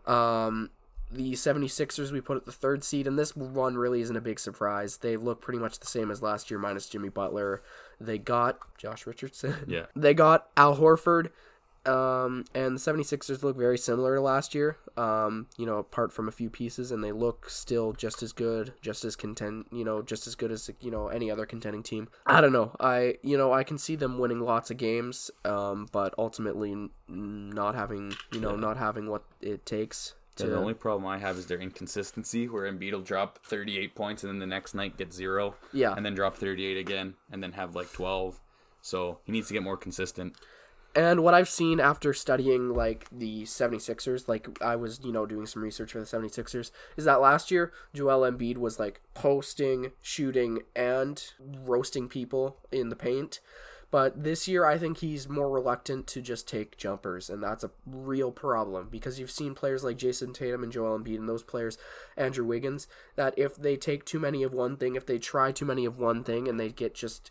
Um 0.06 0.70
the 1.10 1.32
76ers 1.32 2.12
we 2.12 2.20
put 2.20 2.36
at 2.36 2.44
the 2.44 2.52
third 2.52 2.84
seed 2.84 3.06
and 3.06 3.18
this 3.18 3.34
one 3.34 3.76
really 3.76 4.02
isn't 4.02 4.16
a 4.16 4.20
big 4.20 4.38
surprise. 4.38 4.98
They 4.98 5.16
look 5.16 5.40
pretty 5.40 5.58
much 5.58 5.78
the 5.78 5.86
same 5.86 6.10
as 6.10 6.22
last 6.22 6.50
year 6.50 6.60
minus 6.60 6.86
Jimmy 6.86 7.08
Butler. 7.08 7.62
They 7.98 8.18
got 8.18 8.58
Josh 8.76 9.06
Richardson. 9.06 9.54
Yeah. 9.66 9.86
They 9.96 10.12
got 10.12 10.48
Al 10.56 10.76
Horford 10.76 11.30
um, 11.88 12.44
and 12.54 12.76
the 12.76 12.80
76ers 12.80 13.42
look 13.42 13.56
very 13.56 13.78
similar 13.78 14.16
to 14.16 14.20
last 14.20 14.54
year, 14.54 14.76
um, 14.96 15.46
you 15.56 15.64
know, 15.64 15.78
apart 15.78 16.12
from 16.12 16.28
a 16.28 16.32
few 16.32 16.50
pieces, 16.50 16.92
and 16.92 17.02
they 17.02 17.12
look 17.12 17.48
still 17.48 17.92
just 17.92 18.22
as 18.22 18.32
good, 18.32 18.74
just 18.80 19.04
as 19.04 19.16
content, 19.16 19.66
you 19.72 19.84
know, 19.84 20.02
just 20.02 20.26
as 20.26 20.34
good 20.34 20.52
as, 20.52 20.70
you 20.80 20.90
know, 20.90 21.08
any 21.08 21.30
other 21.30 21.46
contending 21.46 21.82
team. 21.82 22.08
I 22.26 22.40
don't 22.40 22.52
know. 22.52 22.76
I, 22.78 23.16
you 23.22 23.38
know, 23.38 23.52
I 23.52 23.64
can 23.64 23.78
see 23.78 23.96
them 23.96 24.18
winning 24.18 24.40
lots 24.40 24.70
of 24.70 24.76
games, 24.76 25.30
um, 25.44 25.88
but 25.90 26.14
ultimately 26.18 26.90
not 27.08 27.74
having, 27.74 28.14
you 28.32 28.40
know, 28.40 28.54
yeah. 28.54 28.60
not 28.60 28.76
having 28.76 29.08
what 29.08 29.24
it 29.40 29.64
takes. 29.64 30.14
To... 30.36 30.44
Yeah, 30.44 30.50
the 30.50 30.58
only 30.58 30.74
problem 30.74 31.06
I 31.06 31.18
have 31.18 31.36
is 31.38 31.46
their 31.46 31.58
inconsistency, 31.58 32.48
where 32.48 32.70
Embiid 32.70 32.92
will 32.92 33.00
drop 33.00 33.40
38 33.44 33.94
points 33.94 34.22
and 34.22 34.30
then 34.30 34.38
the 34.38 34.46
next 34.46 34.74
night 34.74 34.96
get 34.96 35.12
zero. 35.12 35.54
Yeah. 35.72 35.94
And 35.96 36.04
then 36.04 36.14
drop 36.14 36.36
38 36.36 36.76
again 36.76 37.14
and 37.32 37.42
then 37.42 37.52
have 37.52 37.74
like 37.74 37.90
12. 37.92 38.38
So 38.80 39.18
he 39.24 39.32
needs 39.32 39.48
to 39.48 39.54
get 39.54 39.62
more 39.62 39.76
consistent. 39.76 40.36
And 40.94 41.22
what 41.22 41.34
I've 41.34 41.48
seen 41.48 41.80
after 41.80 42.12
studying 42.12 42.70
like 42.70 43.06
the 43.12 43.42
76ers, 43.42 44.26
like 44.26 44.48
I 44.62 44.74
was, 44.74 45.00
you 45.04 45.12
know, 45.12 45.26
doing 45.26 45.46
some 45.46 45.62
research 45.62 45.92
for 45.92 46.00
the 46.00 46.06
76ers, 46.06 46.70
is 46.96 47.04
that 47.04 47.20
last 47.20 47.50
year 47.50 47.72
Joel 47.94 48.28
Embiid 48.30 48.58
was 48.58 48.78
like 48.78 49.00
posting, 49.14 49.92
shooting, 50.02 50.60
and 50.74 51.22
roasting 51.38 52.08
people 52.08 52.56
in 52.72 52.88
the 52.88 52.96
paint. 52.96 53.40
But 53.90 54.22
this 54.22 54.46
year, 54.46 54.66
I 54.66 54.76
think 54.76 54.98
he's 54.98 55.30
more 55.30 55.48
reluctant 55.48 56.06
to 56.08 56.20
just 56.20 56.46
take 56.46 56.76
jumpers, 56.76 57.30
and 57.30 57.42
that's 57.42 57.64
a 57.64 57.70
real 57.86 58.30
problem 58.30 58.88
because 58.90 59.18
you've 59.18 59.30
seen 59.30 59.54
players 59.54 59.82
like 59.82 59.96
Jayson 59.96 60.34
Tatum 60.34 60.62
and 60.62 60.70
Joel 60.70 60.98
Embiid, 60.98 61.16
and 61.16 61.28
those 61.28 61.42
players, 61.42 61.78
Andrew 62.14 62.44
Wiggins, 62.44 62.86
that 63.16 63.32
if 63.38 63.56
they 63.56 63.76
take 63.76 64.04
too 64.04 64.18
many 64.18 64.42
of 64.42 64.52
one 64.52 64.76
thing, 64.76 64.94
if 64.94 65.06
they 65.06 65.18
try 65.18 65.52
too 65.52 65.64
many 65.64 65.86
of 65.86 65.98
one 65.98 66.22
thing, 66.22 66.48
and 66.48 66.60
they 66.60 66.68
get 66.68 66.94
just 66.94 67.30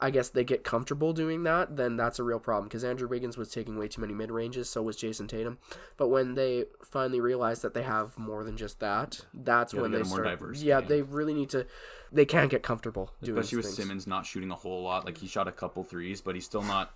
I 0.00 0.10
guess 0.10 0.28
they 0.28 0.44
get 0.44 0.62
comfortable 0.62 1.14
doing 1.14 1.42
that, 1.44 1.76
then 1.76 1.96
that's 1.96 2.18
a 2.18 2.22
real 2.22 2.38
problem 2.38 2.68
because 2.68 2.84
Andrew 2.84 3.08
Wiggins 3.08 3.38
was 3.38 3.50
taking 3.50 3.78
way 3.78 3.88
too 3.88 4.02
many 4.02 4.12
mid 4.12 4.30
ranges, 4.30 4.68
so 4.68 4.82
was 4.82 4.96
Jayson 4.96 5.26
Tatum. 5.26 5.58
But 5.96 6.08
when 6.08 6.34
they 6.34 6.66
finally 6.84 7.20
realize 7.20 7.62
that 7.62 7.72
they 7.72 7.82
have 7.82 8.18
more 8.18 8.44
than 8.44 8.56
just 8.56 8.78
that, 8.80 9.24
that's 9.32 9.72
yeah, 9.72 9.80
when 9.80 9.92
they, 9.92 10.02
start. 10.02 10.24
Diverse, 10.24 10.62
yeah, 10.62 10.80
they 10.80 11.00
really 11.02 11.32
need 11.32 11.48
to. 11.50 11.66
They 12.12 12.26
can't 12.26 12.50
get 12.50 12.62
comfortable 12.62 13.12
doing. 13.22 13.38
Especially 13.38 13.56
with 13.56 13.66
things. 13.66 13.76
Simmons 13.76 14.06
not 14.06 14.26
shooting 14.26 14.50
a 14.50 14.54
whole 14.54 14.82
lot. 14.82 15.06
Like 15.06 15.18
he 15.18 15.26
shot 15.26 15.48
a 15.48 15.52
couple 15.52 15.82
threes, 15.82 16.20
but 16.20 16.34
he's 16.34 16.44
still 16.44 16.62
not. 16.62 16.92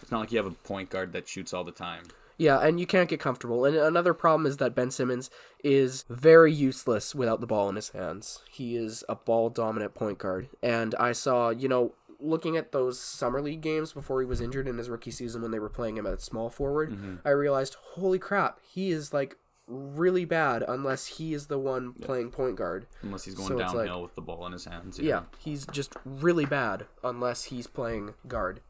It's 0.00 0.12
not 0.12 0.20
like 0.20 0.32
you 0.32 0.38
have 0.38 0.46
a 0.46 0.50
point 0.50 0.90
guard 0.90 1.12
that 1.12 1.28
shoots 1.28 1.52
all 1.52 1.64
the 1.64 1.72
time. 1.72 2.04
Yeah, 2.36 2.58
and 2.58 2.80
you 2.80 2.86
can't 2.86 3.08
get 3.08 3.20
comfortable. 3.20 3.64
And 3.64 3.76
another 3.76 4.12
problem 4.12 4.46
is 4.46 4.56
that 4.56 4.74
Ben 4.74 4.90
Simmons 4.90 5.30
is 5.62 6.04
very 6.08 6.52
useless 6.52 7.14
without 7.14 7.40
the 7.40 7.46
ball 7.46 7.68
in 7.68 7.76
his 7.76 7.90
hands. 7.90 8.42
He 8.50 8.76
is 8.76 9.04
a 9.08 9.14
ball 9.14 9.50
dominant 9.50 9.94
point 9.94 10.18
guard. 10.18 10.48
And 10.62 10.94
I 10.96 11.12
saw, 11.12 11.50
you 11.50 11.68
know, 11.68 11.92
looking 12.24 12.56
at 12.56 12.72
those 12.72 12.98
summer 12.98 13.40
league 13.40 13.60
games 13.60 13.92
before 13.92 14.20
he 14.20 14.26
was 14.26 14.40
injured 14.40 14.66
in 14.66 14.78
his 14.78 14.88
rookie 14.88 15.10
season 15.10 15.42
when 15.42 15.50
they 15.50 15.58
were 15.58 15.68
playing 15.68 15.96
him 15.96 16.06
at 16.06 16.20
small 16.20 16.48
forward, 16.48 16.90
mm-hmm. 16.90 17.16
I 17.24 17.30
realized, 17.30 17.76
holy 17.94 18.18
crap, 18.18 18.58
he 18.62 18.90
is 18.90 19.12
like 19.12 19.36
really 19.66 20.24
bad 20.24 20.62
unless 20.66 21.06
he 21.06 21.32
is 21.34 21.46
the 21.46 21.58
one 21.58 21.94
yeah. 21.96 22.06
playing 22.06 22.30
point 22.30 22.56
guard. 22.56 22.86
Unless 23.02 23.24
he's 23.24 23.34
going 23.34 23.48
so 23.48 23.58
downhill 23.58 23.96
like, 23.96 24.02
with 24.02 24.14
the 24.14 24.22
ball 24.22 24.46
in 24.46 24.52
his 24.52 24.64
hands. 24.64 24.98
Yeah. 24.98 25.08
yeah, 25.08 25.22
he's 25.38 25.66
just 25.66 25.94
really 26.04 26.46
bad 26.46 26.86
unless 27.02 27.44
he's 27.44 27.66
playing 27.66 28.14
guard, 28.26 28.60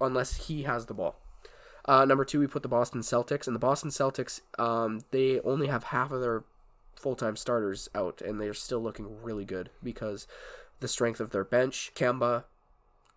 unless 0.00 0.46
he 0.46 0.62
has 0.62 0.86
the 0.86 0.94
ball. 0.94 1.16
Uh, 1.86 2.04
number 2.04 2.24
two, 2.24 2.40
we 2.40 2.46
put 2.46 2.62
the 2.62 2.68
Boston 2.68 3.00
Celtics, 3.02 3.46
and 3.46 3.54
the 3.54 3.60
Boston 3.60 3.90
Celtics, 3.90 4.40
um, 4.58 5.00
they 5.10 5.38
only 5.40 5.66
have 5.66 5.84
half 5.84 6.10
of 6.10 6.22
their 6.22 6.44
full 6.96 7.14
time 7.14 7.36
starters 7.36 7.90
out, 7.94 8.22
and 8.22 8.40
they're 8.40 8.54
still 8.54 8.80
looking 8.80 9.22
really 9.22 9.44
good 9.44 9.68
because 9.82 10.26
the 10.80 10.88
strength 10.88 11.20
of 11.20 11.30
their 11.30 11.44
bench, 11.44 11.92
Kemba, 11.94 12.44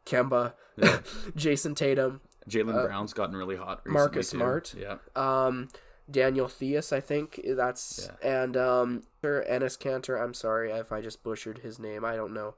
Kemba, 0.07 0.53
yeah. 0.77 0.99
Jayson 1.35 1.75
Tatum, 1.75 2.21
Jalen 2.49 2.75
uh, 2.75 2.85
Brown's 2.85 3.13
gotten 3.13 3.35
really 3.35 3.57
hot. 3.57 3.85
Marcus 3.85 4.31
too. 4.31 4.37
Smart, 4.37 4.73
yeah. 4.77 4.97
Um, 5.15 5.69
Daniel 6.09 6.47
Theis, 6.47 6.93
I 6.93 6.99
think 6.99 7.41
that's 7.45 8.09
yeah. 8.23 8.41
and 8.41 8.55
um, 8.55 9.03
Enes 9.23 9.77
Kanter, 9.77 10.21
I'm 10.21 10.33
sorry 10.33 10.71
if 10.71 10.91
I 10.91 11.01
just 11.01 11.23
butchered 11.23 11.59
his 11.59 11.79
name. 11.79 12.05
I 12.05 12.15
don't 12.15 12.33
know 12.33 12.55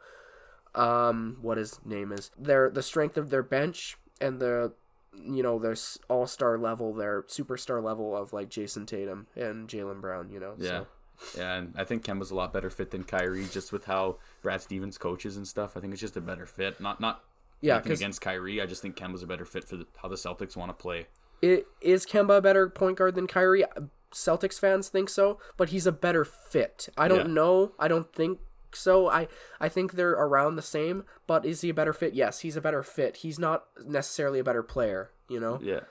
um 0.76 1.38
what 1.42 1.58
his 1.58 1.80
name 1.84 2.12
is. 2.12 2.32
Their 2.38 2.70
the 2.70 2.84
strength 2.84 3.18
of 3.18 3.30
their 3.30 3.44
bench 3.44 3.98
and 4.22 4.40
the 4.40 4.74
you 5.14 5.44
know 5.44 5.60
their 5.60 5.76
all 6.08 6.28
star 6.28 6.58
level, 6.58 6.94
their 6.94 7.24
superstar 7.24 7.84
level 7.84 8.16
of 8.16 8.34
like 8.34 8.50
Jayson 8.50 8.86
Tatum 8.86 9.28
and 9.36 9.68
Jalen 9.68 10.02
Brown. 10.02 10.30
You 10.30 10.40
know, 10.40 10.54
yeah. 10.58 10.68
So. 10.68 10.88
Yeah, 11.38 11.56
and 11.56 11.74
I 11.78 11.84
think 11.84 12.06
Kemba's 12.06 12.32
a 12.32 12.36
lot 12.36 12.54
better 12.54 12.70
fit 12.70 12.92
than 12.92 13.04
Kyrie, 13.04 13.46
just 13.52 13.74
with 13.74 13.86
how 13.86 14.20
Brad 14.42 14.62
Stevens 14.62 14.98
coaches 14.98 15.36
and 15.36 15.46
stuff. 15.46 15.76
I 15.76 15.82
think 15.82 15.92
it's 15.92 16.00
just 16.00 16.16
a 16.16 16.22
better 16.22 16.46
fit. 16.46 16.80
Not 16.80 17.02
not 17.02 17.24
yeah, 17.62 17.82
against 17.84 18.22
Kyrie. 18.22 18.62
I 18.62 18.66
just 18.66 18.82
think 18.82 18.96
Kemba's 18.96 19.24
a 19.24 19.28
better 19.28 19.46
fit 19.46 19.64
for 19.64 19.78
the, 19.78 19.88
how 20.02 20.08
the 20.08 20.16
Celtics 20.16 20.56
want 20.56 20.70
to 20.70 20.74
play. 20.74 21.08
It, 21.42 21.68
is 21.82 22.06
Kemba 22.06 22.38
a 22.38 22.42
better 22.42 22.70
point 22.70 22.98
guard 22.98 23.16
than 23.16 23.28
Kyrie? 23.28 23.64
Celtics 24.12 24.60
fans 24.60 24.90
think 24.90 25.10
so, 25.10 25.40
but 25.58 25.70
he's 25.70 25.86
a 25.86 25.92
better 25.92 26.26
fit. 26.26 26.90
I 26.98 27.08
don't 27.08 27.28
yeah. 27.28 27.34
know. 27.34 27.72
I 27.80 27.88
don't 27.88 28.12
think 28.12 28.40
so. 28.74 29.10
I 29.10 29.28
I 29.60 29.70
think 29.70 29.94
they're 29.94 30.12
around 30.12 30.56
the 30.56 30.62
same, 30.62 31.04
but 31.28 31.46
is 31.46 31.62
he 31.62 31.70
a 31.70 31.74
better 31.74 31.94
fit? 31.94 32.14
Yes, 32.14 32.40
he's 32.40 32.56
a 32.56 32.62
better 32.62 32.84
fit. 32.84 33.18
He's 33.18 33.40
not 33.40 33.66
necessarily 33.86 34.40
a 34.40 34.44
better 34.44 34.64
player, 34.64 35.12
you 35.28 35.40
know? 35.40 35.60
Yeah. 35.62 35.82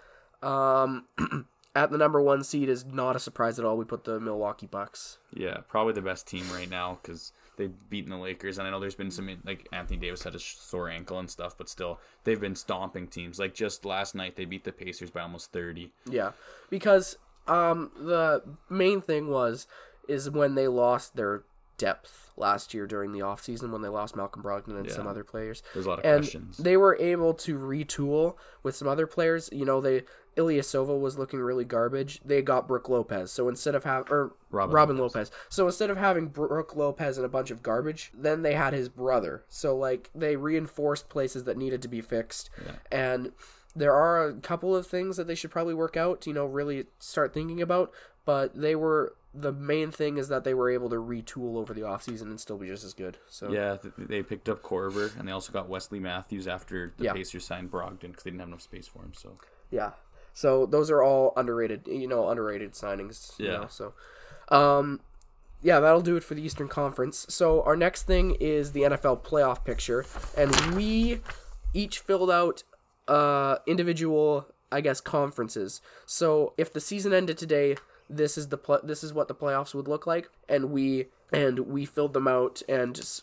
Um 0.43 1.07
at 1.77 1.91
the 1.91 1.99
number 1.99 2.21
1 2.21 2.43
seed 2.45 2.69
is 2.69 2.85
not 2.85 3.15
a 3.15 3.21
surprise 3.21 3.59
at 3.59 3.65
all. 3.65 3.77
We 3.77 3.85
put 3.85 4.05
the 4.05 4.19
Milwaukee 4.19 4.67
Bucks. 4.67 5.19
Yeah, 5.33 5.59
probably 5.69 5.93
the 5.93 6.03
best 6.03 6.27
team 6.27 6.51
right 6.53 6.69
now 6.69 6.99
cuz 7.03 7.33
they've 7.59 7.91
beaten 7.91 8.11
the 8.11 8.17
Lakers, 8.17 8.57
and 8.57 8.67
I 8.67 8.71
know 8.71 8.81
there's 8.81 8.95
been 8.95 9.11
some 9.11 9.29
like 9.45 9.69
Anthony 9.73 9.99
Davis 9.99 10.23
had 10.23 10.35
a 10.35 10.39
sore 10.39 10.89
ankle 10.89 11.19
and 11.19 11.29
stuff, 11.29 11.59
but 11.59 11.69
still 11.69 12.01
they've 12.25 12.41
been 12.41 12.55
stomping 12.55 13.09
teams. 13.09 13.39
Like 13.39 13.55
just 13.55 13.85
last 13.85 14.15
night, 14.15 14.37
they 14.37 14.47
beat 14.47 14.65
the 14.65 14.73
Pacers 14.73 15.11
by 15.11 15.21
almost 15.21 15.53
thirty. 15.53 15.93
Yeah, 16.09 16.33
because 16.71 17.19
um 17.47 17.91
the 17.99 18.43
main 18.71 19.03
thing 19.03 19.29
was 19.29 19.67
is 20.09 20.31
when 20.31 20.55
they 20.55 20.69
lost 20.69 21.17
their 21.17 21.43
depth 21.79 22.31
last 22.37 22.73
year 22.75 22.87
during 22.87 23.13
the 23.13 23.21
offseason 23.21 23.71
when 23.71 23.83
they 23.83 23.89
lost 23.89 24.15
Malcolm 24.15 24.43
Brogdon 24.43 24.77
and 24.77 24.87
yeah. 24.87 24.95
some 24.95 25.07
other 25.07 25.25
players. 25.25 25.63
There's 25.75 25.87
a 25.87 25.89
lot 25.89 25.99
of 26.01 26.05
and 26.05 26.23
questions. 26.23 26.57
They 26.59 26.77
were 26.77 26.97
able 27.01 27.35
to 27.35 27.59
retool 27.59 28.37
with 28.63 28.77
some 28.77 28.87
other 28.87 29.07
players. 29.07 29.49
You 29.53 29.65
know, 29.65 29.81
they 29.81 30.03
Ilyasova 30.37 30.99
was 30.99 31.19
looking 31.19 31.41
really 31.41 31.65
garbage. 31.65 32.21
They 32.25 32.43
got 32.43 32.69
Brook 32.69 32.89
Lopez. 32.89 33.33
So 33.33 33.49
instead 33.49 33.75
of 33.75 33.85
having 33.85 34.13
or 34.13 34.37
Robin, 34.51 34.75
Robin 34.75 34.97
Lopez. 34.97 35.15
Lopez. 35.15 35.31
So 35.49 35.67
instead 35.67 35.91
of 35.91 35.97
having 35.97 36.29
Brook 36.29 36.77
Lopez 36.77 37.19
and 37.19 37.27
a 37.27 37.29
bunch 37.29 37.51
of 37.51 37.63
garbage, 37.63 38.13
then 38.15 38.43
they 38.43 38.55
had 38.55 38.73
his 38.73 38.89
brother. 38.89 39.45
So 39.49 39.77
like 39.77 40.11
they 40.15 40.37
reinforced 40.37 41.09
places 41.09 41.45
that 41.45 41.57
needed 41.57 41.83
to 41.83 41.89
be 41.89 42.01
fixed. 42.01 42.51
Yeah. 42.65 42.77
And 42.93 43.33
there 43.75 43.95
are 43.95 44.27
a 44.27 44.35
couple 44.35 44.75
of 44.75 44.87
things 44.87 45.17
that 45.17 45.27
they 45.27 45.35
should 45.35 45.51
probably 45.51 45.75
work 45.75 45.97
out. 45.97 46.27
You 46.27 46.35
know, 46.35 46.47
really 46.47 46.87
start 46.99 47.35
thinking 47.35 47.61
about. 47.61 47.93
But 48.29 48.55
they 48.61 48.77
were 48.77 49.15
the 49.33 49.53
main 49.53 49.91
thing 49.91 50.19
is 50.19 50.29
that 50.29 50.45
they 50.45 50.53
were 50.53 50.69
able 50.69 50.91
to 50.91 50.97
retool 50.97 51.57
over 51.57 51.73
the 51.73 51.81
offseason 51.83 52.23
and 52.23 52.39
still 52.39 52.59
be 52.59 52.67
just 52.67 52.85
as 52.85 52.93
good. 52.93 53.17
So 53.29 53.51
Yeah, 53.51 53.77
th- 53.77 53.95
they 53.97 54.23
picked 54.23 54.49
up 54.51 54.63
Korver, 54.63 55.17
and 55.19 55.27
they 55.27 55.33
also 55.33 55.51
got 55.51 55.67
Wesley 55.69 55.99
Matthews 56.01 56.47
after 56.47 56.93
the 56.99 57.05
Yeah. 57.05 57.13
Pacers 57.15 57.47
signed 57.47 57.71
Brogdon 57.71 58.01
because 58.11 58.25
they 58.25 58.31
didn't 58.31 58.41
have 58.41 58.49
enough 58.49 58.61
space 58.63 58.87
for 58.87 58.99
him. 58.99 59.15
So 59.15 59.37
Yeah. 59.71 59.93
So 60.35 60.67
those 60.67 60.91
are 60.91 61.03
all 61.03 61.33
underrated, 61.37 61.87
you 61.87 62.07
know, 62.07 62.29
underrated 62.29 62.73
signings. 62.73 63.39
you 63.39 63.47
Yeah. 63.47 63.57
know, 63.61 63.67
so, 63.69 63.95
um, 64.51 65.01
yeah, 65.63 65.81
that'll 65.81 66.03
do 66.03 66.17
it 66.17 66.25
for 66.25 66.35
the 66.35 66.43
Eastern 66.43 66.69
Conference. 66.69 67.25
So 67.31 67.63
our 67.63 67.77
next 67.77 68.03
thing 68.05 68.37
is 68.41 68.73
the 68.73 68.83
NFL 68.85 69.17
playoff 69.17 69.65
picture, 69.65 70.05
and 70.37 70.55
we 70.77 71.23
each 71.73 72.01
filled 72.01 72.31
out 72.31 72.63
uh 73.09 73.57
individual, 73.67 74.49
I 74.71 74.81
guess, 74.83 75.01
conferences. 75.01 75.81
So 76.05 76.53
if 76.59 76.71
the 76.73 76.81
season 76.81 77.13
ended 77.15 77.39
today, 77.39 77.77
this 78.11 78.39
is 78.39 78.49
the 78.49 78.59
pl- 78.59 78.81
this 78.83 79.03
is 79.05 79.13
what 79.13 79.29
the 79.29 79.35
playoffs 79.35 79.75
would 79.75 79.89
look 79.89 80.07
like, 80.07 80.31
and 80.49 80.71
we 80.71 81.07
and 81.31 81.61
we 81.61 81.85
filled 81.85 82.15
them 82.15 82.27
out 82.27 82.63
and 82.71 82.99
s- 82.99 83.23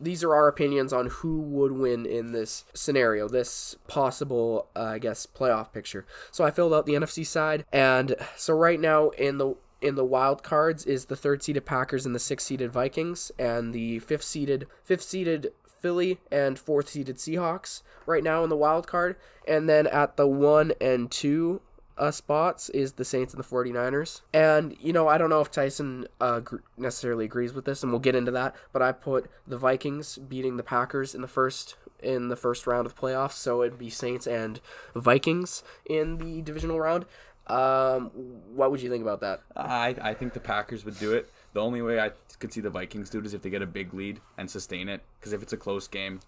these 0.00 0.24
are 0.24 0.34
our 0.34 0.48
opinions 0.48 0.90
on 0.90 1.08
who 1.08 1.38
would 1.38 1.72
win 1.72 2.06
in 2.06 2.32
this 2.32 2.64
scenario 2.72 3.28
this 3.28 3.76
possible 3.86 4.68
uh, 4.74 4.84
i 4.84 4.98
guess 4.98 5.26
playoff 5.26 5.70
picture. 5.70 6.06
So 6.30 6.44
i 6.44 6.50
filled 6.50 6.72
out 6.72 6.86
the 6.86 6.94
nfc 6.94 7.26
side 7.26 7.66
and 7.70 8.14
so 8.36 8.54
right 8.54 8.80
now 8.80 9.10
in 9.10 9.36
the 9.36 9.54
in 9.82 9.96
the 9.96 10.04
wild 10.04 10.42
cards 10.42 10.86
is 10.86 11.06
the 11.06 11.16
third 11.16 11.42
seeded 11.42 11.66
packers 11.66 12.06
and 12.06 12.14
the 12.14 12.18
sixth 12.18 12.46
seeded 12.46 12.72
vikings 12.72 13.30
and 13.38 13.74
the 13.74 13.98
fifth 13.98 14.24
seeded 14.24 14.66
fifth 14.82 15.02
seeded 15.02 15.52
philly 15.66 16.20
and 16.30 16.58
fourth 16.58 16.88
seeded 16.88 17.16
seahawks 17.16 17.82
right 18.06 18.24
now 18.24 18.42
in 18.44 18.48
the 18.48 18.56
wild 18.56 18.86
card 18.86 19.16
and 19.46 19.68
then 19.68 19.86
at 19.88 20.16
the 20.16 20.26
one 20.26 20.72
and 20.80 21.10
two 21.10 21.60
uh, 21.98 22.10
spots 22.10 22.68
is 22.70 22.92
the 22.92 23.04
Saints 23.04 23.34
and 23.34 23.42
the 23.42 23.46
49ers. 23.46 24.22
And, 24.32 24.76
you 24.80 24.92
know, 24.92 25.08
I 25.08 25.18
don't 25.18 25.30
know 25.30 25.40
if 25.40 25.50
Tyson 25.50 26.06
uh, 26.20 26.40
gr- 26.40 26.56
necessarily 26.76 27.24
agrees 27.24 27.52
with 27.52 27.64
this, 27.64 27.82
and 27.82 27.92
we'll 27.92 28.00
get 28.00 28.14
into 28.14 28.30
that, 28.32 28.54
but 28.72 28.82
I 28.82 28.92
put 28.92 29.30
the 29.46 29.58
Vikings 29.58 30.18
beating 30.18 30.56
the 30.56 30.62
Packers 30.62 31.14
in 31.14 31.22
the 31.22 31.28
first 31.28 31.76
in 32.02 32.28
the 32.28 32.36
first 32.36 32.66
round 32.66 32.84
of 32.84 32.96
playoffs, 32.96 33.34
so 33.34 33.62
it'd 33.62 33.78
be 33.78 33.88
Saints 33.88 34.26
and 34.26 34.60
Vikings 34.94 35.62
in 35.86 36.18
the 36.18 36.42
divisional 36.42 36.80
round. 36.80 37.06
Um, 37.46 38.10
what 38.54 38.70
would 38.70 38.82
you 38.82 38.90
think 38.90 39.02
about 39.02 39.20
that? 39.20 39.40
I 39.56 39.94
I 40.00 40.14
think 40.14 40.32
the 40.32 40.40
Packers 40.40 40.84
would 40.84 40.98
do 40.98 41.12
it. 41.12 41.30
The 41.52 41.60
only 41.60 41.80
way 41.80 42.00
I 42.00 42.10
could 42.38 42.52
see 42.52 42.60
the 42.60 42.70
Vikings 42.70 43.10
do 43.10 43.18
it 43.18 43.26
is 43.26 43.34
if 43.34 43.42
they 43.42 43.50
get 43.50 43.62
a 43.62 43.66
big 43.66 43.94
lead 43.94 44.20
and 44.36 44.50
sustain 44.50 44.88
it. 44.88 45.02
Because 45.20 45.32
if 45.32 45.42
it's 45.42 45.52
a 45.52 45.56
close 45.56 45.86
game, 45.86 46.20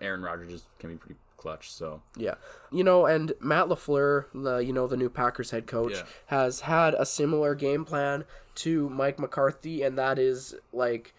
Aaron 0.00 0.22
Rodgers 0.22 0.66
can 0.78 0.90
be 0.90 0.96
pretty 0.96 1.16
clutch. 1.38 1.70
So 1.72 2.02
Yeah, 2.16 2.34
you 2.70 2.84
know, 2.84 3.06
and 3.06 3.32
Matt 3.40 3.68
Lafleur, 3.68 4.26
the 4.34 4.58
you 4.58 4.74
know 4.74 4.86
the 4.86 4.96
new 4.98 5.08
Packers 5.08 5.50
head 5.52 5.66
coach, 5.66 5.92
Yeah. 5.94 6.02
has 6.26 6.60
had 6.60 6.92
a 6.94 7.06
similar 7.06 7.54
game 7.54 7.86
plan 7.86 8.24
to 8.56 8.90
Mike 8.90 9.18
McCarthy, 9.18 9.82
and 9.82 9.96
that 9.96 10.18
is 10.18 10.54
like 10.72 11.14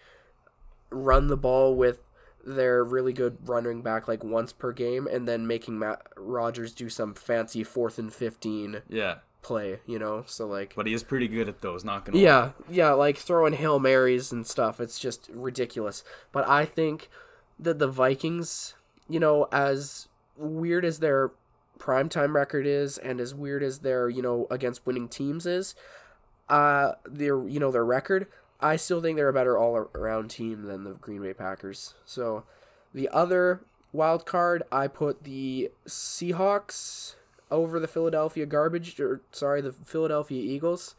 run 0.90 1.26
the 1.28 1.36
ball 1.36 1.74
with 1.74 2.00
their 2.44 2.82
really 2.82 3.12
good 3.12 3.36
running 3.48 3.82
back 3.82 4.08
like 4.08 4.22
once 4.24 4.52
per 4.52 4.72
game, 4.72 5.06
and 5.06 5.26
then 5.28 5.46
making 5.46 5.78
Matt 5.78 6.02
Rogers 6.16 6.72
do 6.72 6.88
some 6.88 7.14
fancy 7.14 7.62
fourth 7.64 7.98
and 7.98 8.12
fifteen 8.12 8.82
yeah, 8.88 9.16
play. 9.42 9.80
You 9.86 9.98
know, 9.98 10.24
so 10.26 10.46
like. 10.46 10.74
but 10.74 10.86
he 10.86 10.94
is 10.94 11.02
pretty 11.02 11.28
good 11.28 11.48
at 11.48 11.60
those. 11.60 11.84
Not 11.84 12.04
gonna. 12.04 12.16
lie. 12.18 12.22
Yeah, 12.24 12.50
yeah, 12.70 12.92
like 12.92 13.16
throwing 13.18 13.54
Hail 13.54 13.78
Marys 13.78 14.32
and 14.32 14.46
stuff. 14.46 14.80
It's 14.80 14.98
just 14.98 15.28
ridiculous. 15.32 16.02
But 16.32 16.48
I 16.48 16.64
think 16.64 17.08
that 17.58 17.78
the 17.78 17.88
Vikings, 17.88 18.72
you 19.08 19.20
know, 19.20 19.46
as 19.52 20.08
weird 20.40 20.84
as 20.84 20.98
their 20.98 21.32
primetime 21.78 22.34
record 22.34 22.66
is 22.66 22.98
and 22.98 23.20
as 23.20 23.34
weird 23.34 23.62
as 23.62 23.80
their, 23.80 24.08
you 24.08 24.22
know, 24.22 24.46
against 24.50 24.86
winning 24.86 25.08
teams 25.08 25.46
is, 25.46 25.74
uh 26.48 26.92
their 27.04 27.46
you 27.48 27.60
know, 27.60 27.70
their 27.70 27.84
record, 27.84 28.26
I 28.60 28.76
still 28.76 29.00
think 29.00 29.16
they're 29.16 29.28
a 29.28 29.32
better 29.32 29.56
all 29.56 29.76
around 29.94 30.28
team 30.28 30.64
than 30.64 30.84
the 30.84 30.92
Green 30.92 31.22
Bay 31.22 31.32
Packers. 31.32 31.94
So 32.04 32.44
the 32.92 33.08
other 33.08 33.60
wild 33.92 34.26
card, 34.26 34.62
I 34.70 34.88
put 34.88 35.24
the 35.24 35.70
Seahawks 35.86 37.14
over 37.50 37.80
the 37.80 37.88
Philadelphia 37.88 38.46
garbage 38.46 39.00
or 39.00 39.22
sorry, 39.32 39.60
the 39.60 39.72
Philadelphia 39.72 40.42
Eagles. 40.42 40.94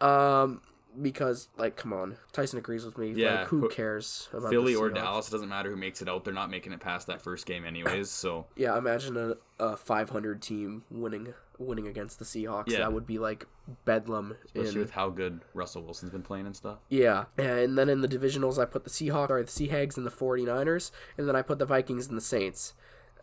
Um 0.00 0.60
because 1.00 1.48
like 1.56 1.76
come 1.76 1.92
on, 1.92 2.16
Tyson 2.32 2.58
agrees 2.58 2.84
with 2.84 2.96
me. 2.98 3.12
Yeah, 3.14 3.40
like 3.40 3.46
who 3.48 3.68
cares 3.68 4.28
about 4.32 4.50
Philly 4.50 4.74
or 4.74 4.90
Dallas, 4.90 5.28
it 5.28 5.32
doesn't 5.32 5.48
matter 5.48 5.70
who 5.70 5.76
makes 5.76 6.02
it 6.02 6.08
out. 6.08 6.24
They're 6.24 6.34
not 6.34 6.50
making 6.50 6.72
it 6.72 6.80
past 6.80 7.06
that 7.08 7.20
first 7.22 7.46
game 7.46 7.64
anyways. 7.64 8.10
So 8.10 8.46
Yeah, 8.56 8.76
imagine 8.78 9.16
a, 9.16 9.34
a 9.62 9.76
500 9.76 10.40
team 10.42 10.84
winning 10.90 11.34
winning 11.58 11.86
against 11.86 12.18
the 12.18 12.24
Seahawks. 12.24 12.68
Yeah. 12.68 12.78
That 12.80 12.92
would 12.92 13.06
be 13.06 13.18
like 13.18 13.46
bedlam. 13.84 14.36
especially 14.46 14.72
in- 14.74 14.78
with 14.80 14.90
how 14.90 15.08
good 15.10 15.40
Russell 15.54 15.82
Wilson's 15.82 16.12
been 16.12 16.22
playing 16.22 16.46
and 16.46 16.54
stuff. 16.54 16.78
Yeah, 16.88 17.24
and 17.38 17.76
then 17.78 17.88
in 17.88 18.00
the 18.02 18.08
divisionals, 18.08 18.58
I 18.60 18.64
put 18.66 18.84
the 18.84 18.90
Seahawks, 18.90 19.30
or 19.30 19.42
the 19.42 19.50
Seahags, 19.50 19.96
and 19.96 20.06
the 20.06 20.10
49ers, 20.10 20.90
and 21.16 21.26
then 21.28 21.34
I 21.36 21.42
put 21.42 21.58
the 21.58 21.64
Vikings 21.66 22.08
and 22.08 22.16
the 22.16 22.20
Saints, 22.22 22.74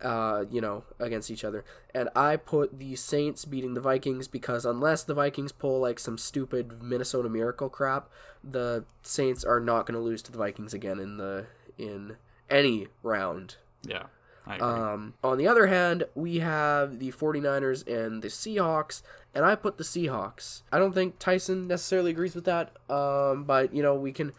uh, 0.02 0.44
you 0.50 0.60
know, 0.60 0.84
against 0.98 1.30
each 1.30 1.44
other. 1.44 1.64
And 1.94 2.08
I 2.14 2.36
put 2.36 2.78
the 2.78 2.96
Saints 2.96 3.44
beating 3.44 3.74
the 3.74 3.80
Vikings 3.80 4.28
because 4.28 4.64
unless 4.64 5.04
the 5.04 5.14
Vikings 5.14 5.52
pull 5.52 5.80
like 5.80 5.98
some 5.98 6.18
stupid 6.18 6.82
Minnesota 6.82 7.28
Miracle 7.28 7.68
crap, 7.68 8.08
the 8.42 8.84
Saints 9.02 9.44
are 9.44 9.60
not 9.60 9.86
going 9.86 9.98
to 9.98 10.04
lose 10.04 10.22
to 10.22 10.32
the 10.32 10.38
Vikings 10.38 10.74
again 10.74 10.98
in 10.98 11.16
the 11.16 11.46
in 11.78 12.16
any 12.50 12.88
round. 13.02 13.56
Yeah, 13.82 14.04
I 14.46 14.56
agree. 14.56 14.68
Um, 14.68 15.14
on 15.22 15.38
the 15.38 15.48
other 15.48 15.66
hand, 15.66 16.04
we 16.14 16.38
have 16.38 16.98
the 16.98 17.12
49ers 17.12 17.86
and 17.86 18.22
the 18.22 18.28
Seahawks, 18.28 19.02
and 19.34 19.44
I 19.44 19.54
put 19.54 19.78
the 19.78 19.84
Seahawks. 19.84 20.62
I 20.72 20.78
don't 20.78 20.92
think 20.92 21.18
Tyson 21.18 21.66
necessarily 21.66 22.10
agrees 22.10 22.34
with 22.34 22.44
that, 22.44 22.72
um, 22.90 23.44
but, 23.44 23.74
you 23.74 23.82
know, 23.82 23.94
we 23.94 24.12
can, 24.12 24.32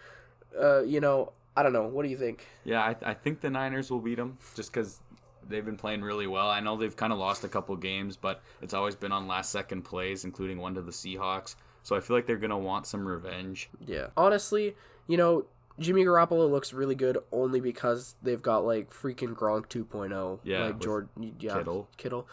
uh, 0.60 0.84
you 0.84 1.00
know, 1.00 1.34
I 1.58 1.64
don't 1.64 1.74
know. 1.74 1.88
What 1.88 2.04
do 2.04 2.10
you 2.10 2.18
think? 2.18 2.48
Yeah, 2.64 2.82
I, 2.82 2.96
I 3.12 3.14
think 3.14 3.42
the 3.42 3.50
Niners 3.50 3.90
will 3.90 4.00
beat 4.00 4.16
them 4.16 4.38
just 4.56 4.74
because 4.74 5.00
they've 5.48 5.66
been 5.66 5.78
playing 5.78 6.02
really 6.02 6.28
well. 6.28 6.50
I 6.50 6.60
know 6.60 6.76
they've 6.78 6.96
kind 6.96 7.14
of 7.14 7.20
lost 7.20 7.44
a 7.44 7.48
couple 7.48 7.76
games, 7.76 8.18
but 8.18 8.42
it's 8.62 8.74
always 8.74 8.96
been 8.96 9.12
on 9.12 9.28
last 9.28 9.52
second 9.52 9.84
plays, 9.84 10.24
including 10.26 10.58
one 10.60 10.74
to 10.76 10.82
the 10.82 10.92
Seahawks. 10.92 11.56
So 11.84 11.96
I 11.96 12.00
feel 12.00 12.16
like 12.16 12.26
they're 12.26 12.38
gonna 12.38 12.58
want 12.58 12.88
some 12.88 13.08
revenge. 13.08 13.70
Yeah. 13.86 14.08
Honestly, 14.18 14.76
you 15.08 15.18
know, 15.18 15.46
Jimmy 15.80 16.04
Garoppolo 16.06 16.50
looks 16.50 16.72
really 16.74 16.96
good 16.96 17.18
only 17.32 17.60
because 17.60 18.16
they've 18.24 18.42
got, 18.42 18.66
like, 18.66 18.92
freaking 18.92 19.36
Gronk 19.36 19.68
2.0. 19.68 20.40
Yeah, 20.44 20.68
Like, 20.68 20.80
George, 20.80 21.08
yeah, 21.40 21.54
Kittle. 21.58 21.90
Kittle. 21.98 22.28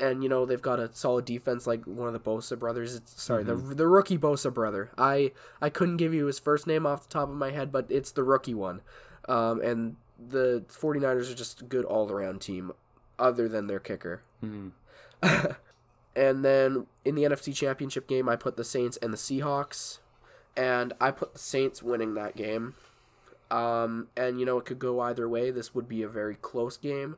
And, 0.00 0.22
you 0.24 0.28
know, 0.28 0.44
they've 0.44 0.60
got 0.60 0.80
a 0.80 0.90
solid 0.92 1.24
defense 1.24 1.66
like 1.68 1.84
one 1.84 2.08
of 2.08 2.12
the 2.14 2.18
Bosa 2.18 2.58
brothers. 2.58 2.96
It's, 2.96 3.22
sorry, 3.22 3.44
Mm-hmm. 3.44 3.68
the, 3.68 3.74
the 3.76 3.86
rookie 3.86 4.18
Bosa 4.18 4.52
brother. 4.52 4.90
I, 4.98 5.30
I 5.62 5.70
couldn't 5.70 5.98
give 5.98 6.12
you 6.12 6.26
his 6.26 6.38
first 6.40 6.66
name 6.66 6.84
off 6.84 7.04
the 7.04 7.08
top 7.10 7.28
of 7.28 7.34
my 7.36 7.52
head, 7.52 7.70
but 7.70 7.86
it's 7.90 8.10
the 8.10 8.24
rookie 8.24 8.54
one. 8.54 8.80
Um, 9.28 9.60
and 9.60 9.96
the 10.28 10.64
49ers 10.68 11.30
are 11.32 11.34
just 11.34 11.60
a 11.62 11.64
good 11.64 11.84
all 11.84 12.10
around 12.10 12.40
team, 12.40 12.72
other 13.18 13.48
than 13.48 13.66
their 13.66 13.80
kicker. 13.80 14.22
Mhm. 14.42 14.72
And 16.16 16.44
then 16.44 16.86
in 17.04 17.14
the 17.14 17.22
NFC 17.22 17.54
Championship 17.54 18.08
game, 18.08 18.28
I 18.28 18.34
put 18.34 18.56
the 18.56 18.64
Saints 18.64 18.96
and 19.00 19.12
the 19.12 19.16
Seahawks, 19.16 20.00
and 20.56 20.92
I 21.00 21.12
put 21.12 21.34
the 21.34 21.38
Saints 21.38 21.84
winning 21.84 22.14
that 22.14 22.34
game. 22.34 22.74
Um, 23.48 24.08
and 24.16 24.38
you 24.40 24.44
know 24.44 24.58
it 24.58 24.64
could 24.64 24.80
go 24.80 25.00
either 25.00 25.28
way. 25.28 25.52
This 25.52 25.72
would 25.74 25.88
be 25.88 26.02
a 26.02 26.08
very 26.08 26.34
close 26.34 26.76
game, 26.76 27.16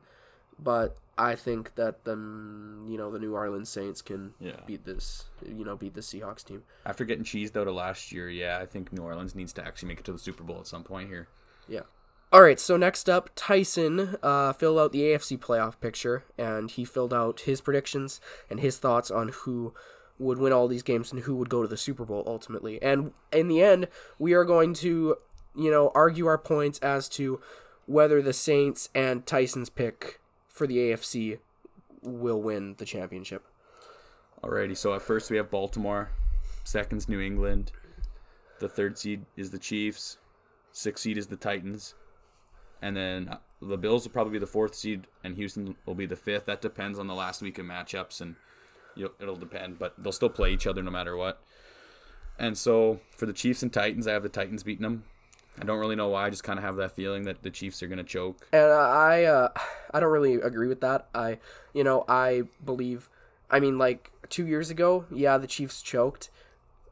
but 0.59 0.95
I 1.17 1.33
think 1.35 1.73
that 1.75 2.03
the 2.05 2.11
you 2.15 2.97
know 2.97 3.09
the 3.11 3.17
New 3.19 3.33
Orleans 3.35 3.69
Saints 3.69 4.01
can 4.03 4.35
Yeah. 4.39 4.59
beat 4.67 4.85
this 4.85 5.25
you 5.43 5.65
know 5.65 5.75
beat 5.75 5.95
the 5.95 6.01
Seahawks 6.01 6.43
team. 6.43 6.63
After 6.85 7.03
getting 7.03 7.23
cheesed 7.23 7.57
out 7.59 7.67
of 7.67 7.73
last 7.73 8.11
year, 8.11 8.29
yeah, 8.29 8.59
I 8.61 8.67
think 8.67 8.93
New 8.93 9.01
Orleans 9.03 9.33
needs 9.35 9.53
to 9.53 9.65
actually 9.65 9.87
make 9.89 9.99
it 9.99 10.05
to 10.05 10.11
the 10.11 10.19
Super 10.19 10.43
Bowl 10.43 10.59
at 10.59 10.67
some 10.67 10.83
point 10.83 11.09
here. 11.09 11.27
All 12.33 12.41
right, 12.41 12.59
so 12.59 12.77
next 12.77 13.11
up, 13.11 13.29
Tyson 13.35 14.17
uh, 14.23 14.53
filled 14.53 14.79
out 14.79 14.91
the 14.91 15.01
AFC 15.01 15.37
playoff 15.37 15.79
picture, 15.79 16.23
and 16.35 16.71
he 16.71 16.83
filled 16.83 17.13
out 17.13 17.41
his 17.41 17.61
predictions 17.61 18.19
and 18.49 18.59
his 18.59 18.79
thoughts 18.79 19.11
on 19.11 19.27
who 19.27 19.75
would 20.17 20.39
win 20.39 20.51
all 20.51 20.67
these 20.67 20.81
games 20.81 21.11
and 21.11 21.21
who 21.21 21.35
would 21.35 21.49
go 21.49 21.61
to 21.61 21.67
the 21.67 21.77
Super 21.77 22.05
Bowl 22.05 22.23
ultimately. 22.25 22.81
And 22.81 23.11
in 23.31 23.49
the 23.49 23.61
end, 23.61 23.87
we 24.17 24.33
are 24.33 24.45
going 24.45 24.73
to, 24.75 25.17
you 25.55 25.69
know, 25.69 25.91
argue 25.93 26.25
our 26.25 26.39
points 26.39 26.79
as 26.79 27.07
to 27.09 27.39
whether 27.85 28.19
the 28.19 28.33
Saints 28.33 28.89
and 28.95 29.27
Tyson's 29.27 29.69
pick 29.69 30.19
for 30.47 30.65
the 30.65 30.77
AFC 30.77 31.37
will 32.01 32.41
win 32.41 32.73
the 32.79 32.85
championship. 32.85 33.45
Alrighty, 34.41 34.75
so 34.75 34.95
at 34.95 35.03
first 35.03 35.29
we 35.29 35.37
have 35.37 35.51
Baltimore, 35.51 36.09
second's 36.63 37.07
New 37.07 37.21
England, 37.21 37.71
the 38.59 38.67
third 38.67 38.97
seed 38.97 39.27
is 39.37 39.51
the 39.51 39.59
Chiefs, 39.59 40.17
sixth 40.71 41.03
seed 41.03 41.19
is 41.19 41.27
the 41.27 41.37
Titans, 41.37 41.93
and 42.83 42.97
then 42.97 43.29
uh, 43.29 43.37
the 43.61 43.77
Bills 43.77 44.03
will 44.03 44.11
probably 44.11 44.33
be 44.33 44.39
the 44.39 44.45
fourth 44.45 44.75
seed, 44.75 45.07
and 45.23 45.37
Houston 45.37 45.75
will 45.85 45.95
be 45.95 46.05
the 46.05 46.17
fifth. 46.17 46.45
That 46.45 46.61
depends 46.61 46.99
on 46.99 47.07
the 47.07 47.15
last 47.15 47.41
week 47.41 47.57
of 47.57 47.65
matchups, 47.65 48.19
and 48.19 48.35
it'll 48.97 49.37
depend, 49.37 49.79
but 49.79 49.95
they'll 49.97 50.11
still 50.11 50.29
play 50.29 50.51
each 50.51 50.67
other 50.67 50.83
no 50.83 50.91
matter 50.91 51.15
what. 51.15 51.41
And 52.37 52.57
so 52.57 52.99
for 53.15 53.25
the 53.25 53.31
Chiefs 53.31 53.63
and 53.63 53.71
Titans, 53.71 54.05
I 54.05 54.11
have 54.11 54.21
the 54.21 54.29
Titans 54.29 54.63
beating 54.63 54.83
them. 54.83 55.05
I 55.61 55.63
don't 55.63 55.79
really 55.79 55.95
know 55.95 56.09
why. 56.09 56.25
I 56.25 56.29
just 56.29 56.43
kind 56.43 56.59
of 56.59 56.65
have 56.65 56.75
that 56.75 56.91
feeling 56.93 57.23
that 57.23 57.41
the 57.41 57.49
Chiefs 57.49 57.81
are 57.81 57.87
gonna 57.87 58.03
choke. 58.03 58.45
And 58.51 58.69
I 58.69 59.23
uh, 59.23 59.49
I 59.93 60.01
don't 60.01 60.11
really 60.11 60.35
agree 60.35 60.67
with 60.67 60.81
that. 60.81 61.07
I 61.15 61.39
you 61.73 61.85
know 61.85 62.03
I 62.09 62.43
believe. 62.65 63.09
I 63.49 63.61
mean, 63.61 63.77
like 63.77 64.11
two 64.29 64.45
years 64.45 64.69
ago, 64.69 65.05
yeah, 65.09 65.37
the 65.37 65.47
Chiefs 65.47 65.81
choked, 65.81 66.29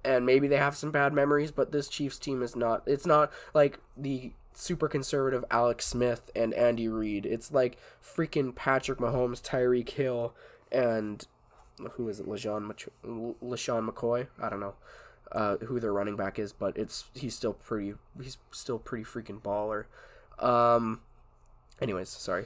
and 0.06 0.26
maybe 0.26 0.48
they 0.48 0.58
have 0.58 0.78
some 0.78 0.92
bad 0.92 1.12
memories, 1.12 1.52
but 1.52 1.74
this 1.74 1.90
Chiefs 1.90 2.18
team 2.18 2.42
is 2.42 2.56
not. 2.56 2.84
It's 2.86 3.06
not 3.06 3.32
like 3.54 3.80
the 3.98 4.32
super 4.53 4.88
conservative 4.88 5.46
Alex 5.50 5.86
Smith 5.86 6.31
and 6.36 6.53
Andy 6.53 6.88
Reid. 6.88 7.25
It's 7.25 7.51
like 7.51 7.77
freaking 8.03 8.55
Patrick 8.55 9.00
Mahomes, 9.00 9.41
Tyreek 9.41 9.89
Hill, 9.89 10.34
and 10.72 11.25
who 11.93 12.10
is 12.10 12.20
it? 12.20 12.27
LeSean, 12.27 12.63
Mach- 12.63 13.39
LeSean 13.41 13.89
McCoy. 13.89 14.27
I 14.41 14.50
don't 14.50 14.60
know 14.60 14.75
uh, 15.31 15.58
who 15.58 15.79
their 15.79 15.93
running 15.93 16.15
back 16.15 16.39
is, 16.39 16.53
but 16.53 16.77
it's 16.77 17.05
he's 17.13 17.36
still 17.36 17.53
pretty. 17.53 17.93
He's 18.22 18.38
still 18.51 18.79
pretty 18.79 19.03
freaking 19.03 19.41
baller. 19.41 19.86
Um. 20.43 21.01
Anyways, 21.81 22.10
sorry. 22.10 22.46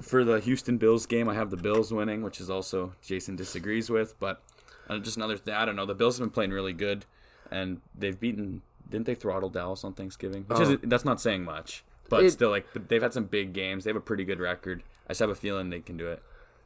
For 0.00 0.24
the 0.24 0.40
Houston 0.40 0.78
Bills 0.78 1.06
game, 1.06 1.28
I 1.28 1.34
have 1.34 1.50
the 1.50 1.56
Bills 1.56 1.92
winning, 1.92 2.22
which 2.22 2.40
is 2.40 2.50
also 2.50 2.92
Jason 3.00 3.36
disagrees 3.36 3.88
with. 3.88 4.18
But 4.18 4.42
uh, 4.88 4.98
just 4.98 5.16
another 5.16 5.36
thing, 5.36 5.54
I 5.54 5.64
don't 5.64 5.76
know. 5.76 5.86
The 5.86 5.94
Bills 5.94 6.18
have 6.18 6.26
been 6.26 6.32
playing 6.32 6.50
really 6.50 6.72
good, 6.72 7.04
and 7.50 7.80
they've 7.96 8.18
beaten. 8.18 8.62
Didn't 8.90 9.06
they 9.06 9.14
throttle 9.14 9.48
Dallas 9.50 9.84
on 9.84 9.92
Thanksgiving? 9.94 10.44
Which 10.48 10.60
is 10.60 10.68
Oh. 10.70 10.78
that's 10.82 11.04
not 11.04 11.20
saying 11.20 11.44
much, 11.44 11.84
but 12.08 12.24
It- 12.24 12.30
still, 12.30 12.50
like 12.50 12.66
they've 12.74 13.02
had 13.02 13.12
some 13.12 13.24
big 13.24 13.52
games. 13.52 13.84
They 13.84 13.90
have 13.90 13.96
a 13.96 14.00
pretty 14.00 14.24
good 14.24 14.40
record. 14.40 14.82
I 15.06 15.10
just 15.10 15.20
have 15.20 15.30
a 15.30 15.34
feeling 15.34 15.70
they 15.70 15.80
can 15.80 15.96
do 15.96 16.06
it. 16.08 16.22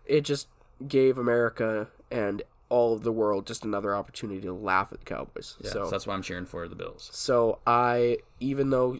It 0.06 0.22
just 0.22 0.48
gave 0.86 1.16
America 1.18 1.88
and 2.10 2.42
all 2.68 2.94
of 2.94 3.02
the 3.02 3.12
world 3.12 3.46
just 3.46 3.64
another 3.64 3.94
opportunity 3.94 4.40
to 4.40 4.52
laugh 4.52 4.92
at 4.92 4.98
the 5.00 5.04
Cowboys. 5.04 5.56
Yeah, 5.60 5.70
so 5.70 5.84
so 5.84 5.90
that's 5.90 6.06
why 6.06 6.14
I'm 6.14 6.22
cheering 6.22 6.46
for 6.46 6.66
the 6.68 6.74
Bills. 6.74 7.10
So 7.12 7.58
I, 7.66 8.18
even 8.40 8.70
though 8.70 8.98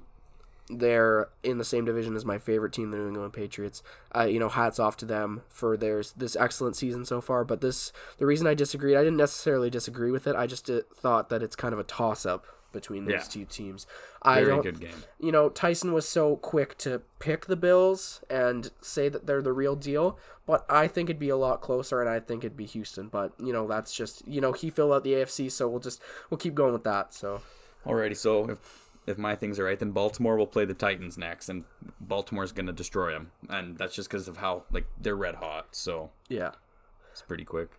they're 0.68 1.28
in 1.42 1.58
the 1.58 1.64
same 1.64 1.84
division 1.84 2.14
as 2.14 2.24
my 2.24 2.38
favorite 2.38 2.72
team, 2.72 2.90
the 2.90 2.96
New 2.96 3.08
England 3.08 3.32
Patriots, 3.32 3.82
uh, 4.16 4.22
you 4.24 4.38
know, 4.38 4.48
hats 4.48 4.78
off 4.78 4.96
to 4.98 5.04
them 5.06 5.42
for 5.48 5.76
their 5.76 6.02
this 6.16 6.36
excellent 6.36 6.76
season 6.76 7.04
so 7.04 7.20
far. 7.20 7.44
But 7.44 7.60
this, 7.60 7.92
the 8.18 8.26
reason 8.26 8.46
I 8.46 8.54
disagreed, 8.54 8.96
I 8.96 9.00
didn't 9.02 9.16
necessarily 9.18 9.70
disagree 9.70 10.10
with 10.10 10.26
it. 10.26 10.36
I 10.36 10.46
just 10.46 10.70
uh, 10.70 10.80
thought 10.94 11.28
that 11.30 11.42
it's 11.42 11.56
kind 11.56 11.72
of 11.74 11.80
a 11.80 11.84
toss 11.84 12.24
up 12.24 12.46
between 12.72 13.04
these 13.04 13.12
Yeah. 13.14 13.18
two 13.28 13.44
teams. 13.44 13.86
I 14.22 14.36
Very 14.36 14.46
don't, 14.46 14.62
good 14.62 14.80
game. 14.80 15.04
you 15.18 15.30
know, 15.32 15.48
Tyson 15.48 15.92
was 15.92 16.08
so 16.08 16.36
quick 16.36 16.76
to 16.78 17.02
pick 17.18 17.46
the 17.46 17.56
Bills 17.56 18.22
and 18.30 18.70
say 18.80 19.08
that 19.08 19.26
they're 19.26 19.42
the 19.42 19.52
real 19.52 19.76
deal, 19.76 20.18
but 20.46 20.64
I 20.68 20.88
think 20.88 21.08
it'd 21.10 21.20
be 21.20 21.28
a 21.28 21.36
lot 21.36 21.60
closer, 21.60 22.00
and 22.00 22.08
I 22.10 22.20
think 22.20 22.44
it'd 22.44 22.56
be 22.56 22.66
Houston. 22.66 23.08
But 23.08 23.32
you 23.38 23.52
know, 23.52 23.66
that's 23.68 23.92
just 23.94 24.26
you 24.26 24.40
know 24.40 24.52
he 24.52 24.70
filled 24.70 24.92
out 24.92 25.04
the 25.04 25.12
AFC, 25.14 25.50
so 25.50 25.68
we'll 25.68 25.80
just 25.80 26.00
we'll 26.30 26.38
keep 26.38 26.54
going 26.54 26.72
with 26.72 26.84
that. 26.84 27.14
So. 27.14 27.42
Alrighty, 27.86 28.16
so 28.16 28.48
if 28.50 28.88
if 29.06 29.18
my 29.18 29.34
things 29.34 29.58
are 29.58 29.64
right, 29.64 29.78
then 29.78 29.90
Baltimore 29.90 30.36
will 30.36 30.46
play 30.46 30.64
the 30.64 30.74
Titans 30.74 31.18
next, 31.18 31.48
and 31.48 31.64
Baltimore's 32.00 32.52
gonna 32.52 32.72
destroy 32.72 33.10
them, 33.12 33.32
and 33.48 33.76
that's 33.76 33.94
just 33.94 34.08
because 34.08 34.28
of 34.28 34.36
how 34.36 34.64
like 34.70 34.86
they're 35.00 35.16
red 35.16 35.34
hot. 35.36 35.68
So 35.72 36.10
Yeah. 36.28 36.52
it's 37.10 37.22
pretty 37.22 37.44
quick. 37.44 37.70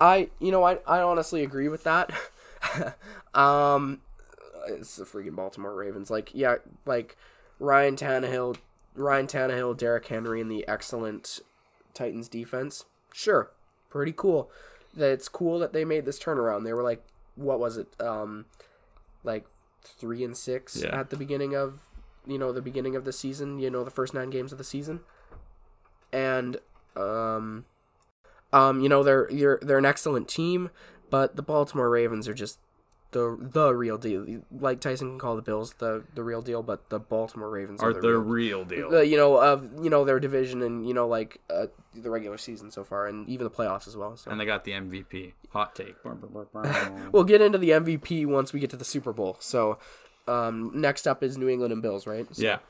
I 0.00 0.30
you 0.40 0.50
know 0.50 0.62
I 0.64 0.78
I 0.86 1.00
honestly 1.00 1.42
agree 1.42 1.68
with 1.68 1.84
that. 1.84 2.10
um 3.34 4.00
it's 4.68 4.96
the 4.96 5.04
freaking 5.04 5.34
Baltimore 5.34 5.74
Ravens. 5.74 6.10
Like 6.10 6.30
yeah, 6.34 6.56
like 6.86 7.16
Ryan 7.58 7.96
Tannehill, 7.96 8.56
Ryan 8.94 9.26
Tannehill, 9.26 9.76
Derrick 9.76 10.06
Henry 10.06 10.40
and 10.40 10.50
the 10.50 10.66
excellent 10.68 11.40
Titans 11.94 12.28
defense. 12.28 12.84
Sure. 13.12 13.50
Pretty 13.90 14.12
cool. 14.16 14.50
That 14.94 15.10
it's 15.12 15.28
cool 15.28 15.58
that 15.58 15.72
they 15.72 15.84
made 15.84 16.04
this 16.04 16.18
turnaround. 16.18 16.64
They 16.64 16.72
were 16.72 16.82
like 16.82 17.02
what 17.34 17.58
was 17.58 17.76
it? 17.76 17.88
Um 18.00 18.46
like 19.24 19.46
3 19.84 20.22
and 20.24 20.36
6 20.36 20.76
Yeah. 20.76 20.98
at 21.00 21.10
the 21.10 21.16
beginning 21.16 21.54
of 21.56 21.80
you 22.26 22.38
know 22.38 22.52
the 22.52 22.62
beginning 22.62 22.94
of 22.94 23.04
the 23.04 23.12
season, 23.12 23.58
you 23.58 23.70
know 23.70 23.82
the 23.84 23.90
first 23.90 24.14
9 24.14 24.30
games 24.30 24.52
of 24.52 24.58
the 24.58 24.64
season. 24.64 25.00
And 26.12 26.58
um 26.96 27.64
um, 28.52 28.80
you 28.82 28.88
know 28.88 29.02
they're 29.02 29.28
they're 29.30 29.58
they're 29.62 29.78
an 29.78 29.86
excellent 29.86 30.28
team, 30.28 30.68
but 31.12 31.36
the 31.36 31.42
Baltimore 31.42 31.90
Ravens 31.90 32.26
are 32.26 32.32
just 32.32 32.58
the 33.10 33.36
the 33.38 33.74
real 33.74 33.98
deal. 33.98 34.40
Like 34.50 34.80
Tyson 34.80 35.10
can 35.10 35.18
call 35.18 35.36
the 35.36 35.42
Bills 35.42 35.74
the 35.74 36.04
the 36.14 36.24
real 36.24 36.40
deal, 36.40 36.62
but 36.62 36.88
the 36.88 36.98
Baltimore 36.98 37.50
Ravens 37.50 37.82
are, 37.82 37.90
Are 37.90 37.92
the 37.92 38.00
the 38.00 38.18
real, 38.18 38.20
real 38.20 38.64
deal? 38.64 38.90
the, 38.90 39.06
you 39.06 39.18
know 39.18 39.36
of 39.36 39.68
you 39.82 39.90
know 39.90 40.06
their 40.06 40.18
division 40.18 40.62
and 40.62 40.88
you 40.88 40.94
know 40.94 41.06
like 41.06 41.38
uh, 41.50 41.66
the 41.94 42.08
regular 42.08 42.38
season 42.38 42.70
so 42.70 42.82
far 42.82 43.06
and 43.06 43.28
even 43.28 43.44
the 43.44 43.50
playoffs 43.50 43.86
as 43.86 43.94
well. 43.94 44.16
So 44.16 44.30
and 44.30 44.40
they 44.40 44.46
got 44.46 44.64
the 44.64 44.72
MVP. 44.72 45.34
Hot 45.50 45.74
take. 45.74 45.96
we'll 47.12 47.24
get 47.24 47.42
into 47.42 47.58
the 47.58 47.70
MVP 47.70 48.24
once 48.24 48.54
we 48.54 48.60
get 48.60 48.70
to 48.70 48.76
the 48.78 48.84
Super 48.86 49.12
Bowl. 49.12 49.36
So 49.38 49.78
um, 50.26 50.70
next 50.74 51.06
up 51.06 51.22
is 51.22 51.36
New 51.36 51.50
England 51.50 51.74
and 51.74 51.82
Bills, 51.82 52.06
right? 52.06 52.26
So- 52.34 52.42
yeah, 52.42 52.60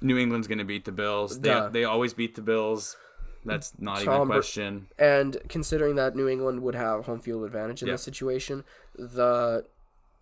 New 0.00 0.18
England's 0.18 0.48
gonna 0.48 0.64
beat 0.64 0.84
the 0.84 0.92
Bills. 0.92 1.38
They 1.38 1.50
Duh. 1.50 1.68
they 1.68 1.84
always 1.84 2.12
beat 2.12 2.34
the 2.34 2.42
Bills. 2.42 2.96
That's 3.44 3.72
not 3.78 4.00
even 4.02 4.12
a 4.12 4.16
Tom 4.18 4.28
question. 4.28 4.88
And 4.98 5.36
considering 5.48 5.96
that 5.96 6.16
New 6.16 6.28
England 6.28 6.62
would 6.62 6.74
have 6.74 7.06
home 7.06 7.20
field 7.20 7.44
advantage 7.44 7.82
in 7.82 7.88
Yeah. 7.88 7.94
this 7.94 8.02
situation, 8.02 8.64
the 8.94 9.66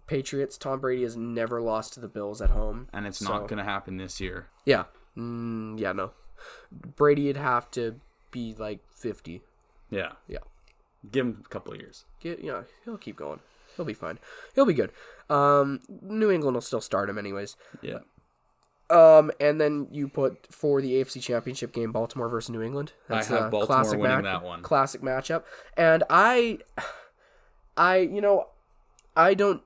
Patriots, 0.06 0.58
Tom 0.58 0.80
Brady 0.80 1.04
has 1.04 1.16
never 1.16 1.61
lost 1.61 1.92
to 1.94 2.00
the 2.00 2.08
Bills 2.08 2.42
at 2.42 2.50
home. 2.50 2.88
And 2.92 3.06
it's 3.06 3.18
So- 3.18 3.28
not 3.32 3.48
gonna 3.48 3.64
happen 3.64 3.96
this 3.96 4.20
year. 4.20 4.48
Yeah. 4.64 4.85
Mm, 5.16 5.78
yeah, 5.78 5.92
no. 5.92 6.12
Brady'd 6.70 7.37
have 7.37 7.70
to 7.72 8.00
be 8.30 8.54
like 8.58 8.80
50. 8.94 9.42
Yeah. 9.90 10.12
Yeah. 10.26 10.38
Give 11.11 11.26
him 11.26 11.42
a 11.44 11.48
couple 11.48 11.72
of 11.72 11.80
years. 11.80 12.04
Get, 12.20 12.40
yeah, 12.40 12.62
he'll 12.85 12.98
keep 12.98 13.16
going. 13.16 13.40
He'll 13.76 13.85
be 13.85 13.94
fine. 13.94 14.18
He'll 14.54 14.66
be 14.66 14.74
good. 14.74 14.92
Um, 15.30 15.80
New 15.88 16.30
England 16.30 16.54
will 16.56 16.61
still 16.61 16.80
start 16.80 17.08
him 17.08 17.18
anyways. 17.18 17.56
Yeah. 17.80 18.00
Um, 18.92 19.31
and 19.40 19.59
then 19.59 19.88
you 19.90 20.07
put 20.07 20.46
for 20.52 20.83
the 20.83 20.94
AFC 20.94 21.22
Championship 21.22 21.72
game 21.72 21.92
Baltimore 21.92 22.28
versus 22.28 22.50
New 22.50 22.61
England. 22.61 22.92
I 23.09 23.22
have 23.24 23.31
a 23.31 23.48
Baltimore 23.48 23.66
classic 23.66 23.98
winning 23.98 24.16
match- 24.16 24.24
that 24.24 24.42
one. 24.42 24.62
Classic 24.62 25.00
matchup, 25.00 25.44
and 25.76 26.05
I, 26.11 26.59
I 27.76 27.98
you 27.98 28.20
know, 28.20 28.48
I 29.16 29.35
don't. 29.35 29.62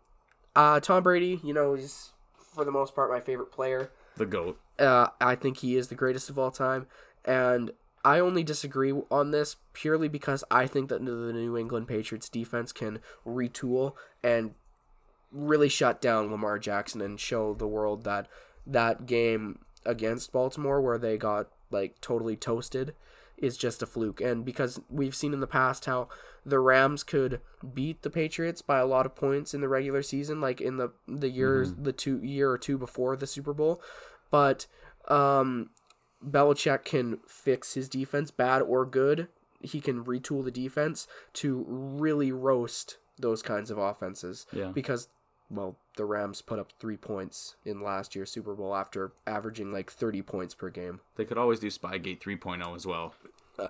Uh, 0.54 0.80
Tom 0.80 1.02
Brady, 1.02 1.40
you 1.42 1.52
know, 1.52 1.74
is 1.74 2.12
for 2.38 2.64
the 2.64 2.70
most 2.70 2.94
part 2.94 3.10
my 3.10 3.20
favorite 3.20 3.50
player. 3.50 3.90
The 4.16 4.26
goat. 4.26 4.60
Uh, 4.78 5.08
I 5.20 5.34
think 5.34 5.58
he 5.58 5.76
is 5.76 5.88
the 5.88 5.94
greatest 5.94 6.30
of 6.30 6.38
all 6.38 6.52
time, 6.52 6.86
and 7.24 7.72
I 8.04 8.20
only 8.20 8.44
disagree 8.44 8.92
on 9.10 9.32
this 9.32 9.56
purely 9.72 10.06
because 10.06 10.44
I 10.52 10.68
think 10.68 10.88
that 10.90 11.04
the 11.04 11.10
New 11.32 11.56
England 11.56 11.88
Patriots 11.88 12.28
defense 12.28 12.70
can 12.70 13.00
retool 13.26 13.94
and 14.22 14.54
really 15.32 15.68
shut 15.68 16.00
down 16.00 16.30
Lamar 16.30 16.60
Jackson 16.60 17.00
and 17.00 17.18
show 17.18 17.54
the 17.54 17.66
world 17.66 18.04
that 18.04 18.28
that 18.66 19.06
game 19.06 19.60
against 19.84 20.32
Baltimore 20.32 20.80
where 20.80 20.98
they 20.98 21.16
got 21.16 21.48
like 21.70 22.00
totally 22.00 22.36
toasted 22.36 22.94
is 23.36 23.56
just 23.56 23.82
a 23.82 23.86
fluke. 23.86 24.20
And 24.20 24.44
because 24.44 24.80
we've 24.88 25.14
seen 25.14 25.32
in 25.32 25.40
the 25.40 25.46
past 25.46 25.84
how 25.84 26.08
the 26.44 26.58
Rams 26.58 27.02
could 27.02 27.40
beat 27.74 28.02
the 28.02 28.10
Patriots 28.10 28.62
by 28.62 28.78
a 28.78 28.86
lot 28.86 29.04
of 29.06 29.14
points 29.14 29.52
in 29.52 29.60
the 29.60 29.68
regular 29.68 30.02
season 30.02 30.40
like 30.40 30.60
in 30.60 30.76
the 30.76 30.92
the 31.06 31.28
years 31.28 31.72
the 31.74 31.92
two 31.92 32.18
year 32.22 32.50
or 32.50 32.58
two 32.58 32.78
before 32.78 33.16
the 33.16 33.26
Super 33.26 33.52
Bowl. 33.52 33.80
But 34.30 34.66
um 35.08 35.70
Belichick 36.26 36.84
can 36.84 37.18
fix 37.28 37.74
his 37.74 37.88
defense 37.88 38.30
bad 38.30 38.62
or 38.62 38.86
good. 38.86 39.28
He 39.60 39.80
can 39.80 40.04
retool 40.04 40.44
the 40.44 40.50
defense 40.50 41.06
to 41.34 41.64
really 41.68 42.32
roast 42.32 42.98
those 43.18 43.42
kinds 43.42 43.70
of 43.70 43.78
offenses. 43.78 44.46
Yeah. 44.52 44.68
because 44.68 45.08
well 45.50 45.76
the 45.96 46.04
Rams 46.04 46.42
put 46.42 46.58
up 46.58 46.72
3 46.78 46.96
points 46.96 47.56
in 47.64 47.80
last 47.80 48.14
year's 48.14 48.30
Super 48.30 48.54
Bowl 48.54 48.74
after 48.74 49.12
averaging 49.26 49.72
like 49.72 49.90
30 49.90 50.22
points 50.22 50.54
per 50.54 50.70
game 50.70 51.00
They 51.16 51.24
could 51.24 51.38
always 51.38 51.60
do 51.60 51.68
Spygate 51.68 52.20
3.0 52.20 52.74
as 52.76 52.86
well 52.86 53.14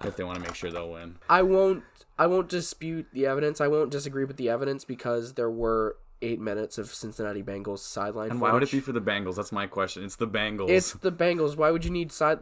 if 0.04 0.16
they 0.16 0.24
want 0.24 0.36
to 0.36 0.42
make 0.42 0.54
sure 0.54 0.70
they'll 0.70 0.90
win. 0.90 1.16
I 1.28 1.42
won't 1.42 1.84
I 2.18 2.26
won't 2.26 2.48
dispute 2.48 3.06
the 3.12 3.26
evidence. 3.26 3.60
I 3.60 3.68
won't 3.68 3.90
disagree 3.90 4.24
with 4.24 4.36
the 4.36 4.48
evidence 4.48 4.84
because 4.84 5.34
there 5.34 5.50
were 5.50 5.96
8 6.22 6.40
minutes 6.40 6.78
of 6.78 6.92
Cincinnati 6.92 7.42
Bengals 7.42 7.80
sideline 7.80 8.30
And 8.30 8.40
why 8.40 8.52
would 8.52 8.62
it 8.62 8.70
be 8.70 8.80
for 8.80 8.92
the 8.92 9.00
Bengals? 9.00 9.36
That's 9.36 9.52
my 9.52 9.66
question. 9.66 10.02
It's 10.02 10.16
the 10.16 10.26
Bengals. 10.26 10.70
It's 10.70 10.92
the 10.92 11.12
Bengals. 11.12 11.56
Why 11.56 11.70
would 11.70 11.84
you 11.84 11.90
need 11.90 12.10
side 12.10 12.38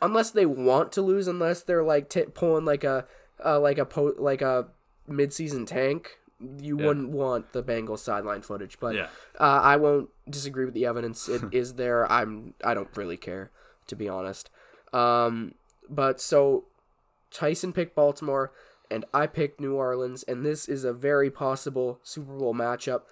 unless 0.00 0.30
they 0.30 0.46
want 0.46 0.92
to 0.92 1.02
lose 1.02 1.28
unless 1.28 1.62
they're 1.62 1.82
like 1.82 2.08
t- 2.08 2.22
pulling 2.22 2.64
like 2.64 2.84
a 2.84 3.06
uh, 3.44 3.60
like 3.60 3.78
a 3.78 3.84
po- 3.84 4.14
like 4.18 4.42
a 4.42 4.68
mid-season 5.06 5.66
tank 5.66 6.18
you 6.60 6.78
Yeah. 6.78 6.86
wouldn't 6.86 7.08
want 7.10 7.52
the 7.52 7.62
Bengals 7.62 7.98
sideline 7.98 8.42
footage 8.42 8.78
but 8.78 8.94
yeah. 8.94 9.08
uh, 9.40 9.60
I 9.62 9.76
won't 9.76 10.10
disagree 10.28 10.64
with 10.64 10.74
the 10.74 10.86
evidence. 10.86 11.28
It 11.28 11.42
is 11.52 11.74
there. 11.74 12.10
I'm. 12.10 12.54
I 12.64 12.74
don't 12.74 12.94
really 12.96 13.16
care, 13.16 13.50
to 13.88 13.96
be 13.96 14.08
honest. 14.08 14.50
Um, 14.92 15.54
but 15.90 16.20
so 16.20 16.64
Tyson 17.30 17.72
picked 17.72 17.94
Baltimore, 17.94 18.52
and 18.90 19.04
I 19.12 19.26
picked 19.26 19.60
New 19.60 19.74
Orleans, 19.74 20.22
and 20.24 20.44
this 20.46 20.68
is 20.68 20.84
a 20.84 20.92
very 20.92 21.30
possible 21.30 21.98
Super 22.02 22.32
Bowl 22.38 22.54
matchup. 22.54 23.02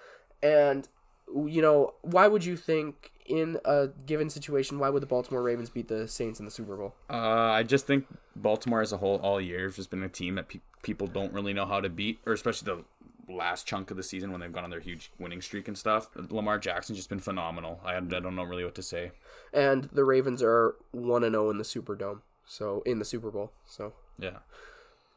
And 0.43 0.89
you 1.35 1.61
know, 1.61 1.95
why 2.03 2.29
would 2.29 2.45
you 2.45 2.57
think 2.57 3.11
in 3.27 3.59
a 3.65 3.89
given 4.07 4.31
situation, 4.31 4.79
why 4.79 4.89
would 4.89 5.03
the 5.03 5.07
Baltimore 5.07 5.43
Ravens 5.43 5.69
beat 5.69 5.89
the 5.89 6.07
Saints 6.07 6.39
in 6.39 6.45
the 6.45 6.51
Super 6.53 6.77
Bowl? 6.77 6.95
Uh, 7.11 7.17
I 7.17 7.65
just 7.65 7.85
think 7.85 8.07
Baltimore 8.37 8.81
as 8.81 8.93
a 8.93 8.99
whole 8.99 9.17
all 9.17 9.41
year 9.41 9.65
has 9.65 9.75
just 9.75 9.91
been 9.91 10.05
a 10.05 10.09
team 10.09 10.37
that 10.37 10.49
pe- 10.49 10.61
people 10.83 11.09
don't 11.09 11.33
really 11.33 11.53
know 11.53 11.67
how 11.67 11.81
to 11.81 11.89
beat, 11.89 12.21
or 12.25 12.33
especially 12.33 12.67
the 12.77 12.85
last 13.29 13.67
chunk 13.67 13.91
of 13.91 13.97
the 13.97 14.03
season 14.03 14.31
when 14.31 14.41
they've 14.41 14.53
gone 14.53 14.65
on 14.65 14.71
their 14.71 14.81
huge 14.81 15.11
winning 15.19 15.41
streak 15.43 15.67
and 15.69 15.77
stuff. 15.77 16.09
Lamar 16.31 16.59
Jackson's 16.59 16.99
just 16.99 17.09
been 17.09 17.19
phenomenal. 17.19 17.81
I, 17.85 17.97
I 17.97 18.01
don't 18.01 18.37
know 18.37 18.45
really 18.45 18.65
what 18.65 18.75
to 18.77 18.83
say. 18.83 19.11
And 19.53 19.85
the 19.85 20.05
Ravens 20.05 20.43
are 20.43 20.77
one 20.93 21.25
and 21.25 21.33
zero 21.35 21.51
in 21.51 21.59
the 21.59 21.65
Superdome, 21.65 22.21
so 22.47 22.83
in 22.87 22.99
the 22.99 23.05
Super 23.05 23.31
Bowl. 23.31 23.53
So 23.67 23.95
Yeah. 24.19 24.39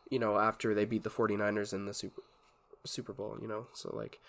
you 0.10 0.18
know 0.20 0.38
after 0.40 0.74
they 0.74 0.86
beat 0.86 1.04
the 1.04 1.10
49ers 1.10 1.74
in 1.74 1.86
the 1.86 1.94
Super 1.94 2.22
Super 2.86 3.14
Bowl, 3.14 3.38
you 3.42 3.48
know. 3.48 3.68
So 3.74 3.94
like, 3.96 4.20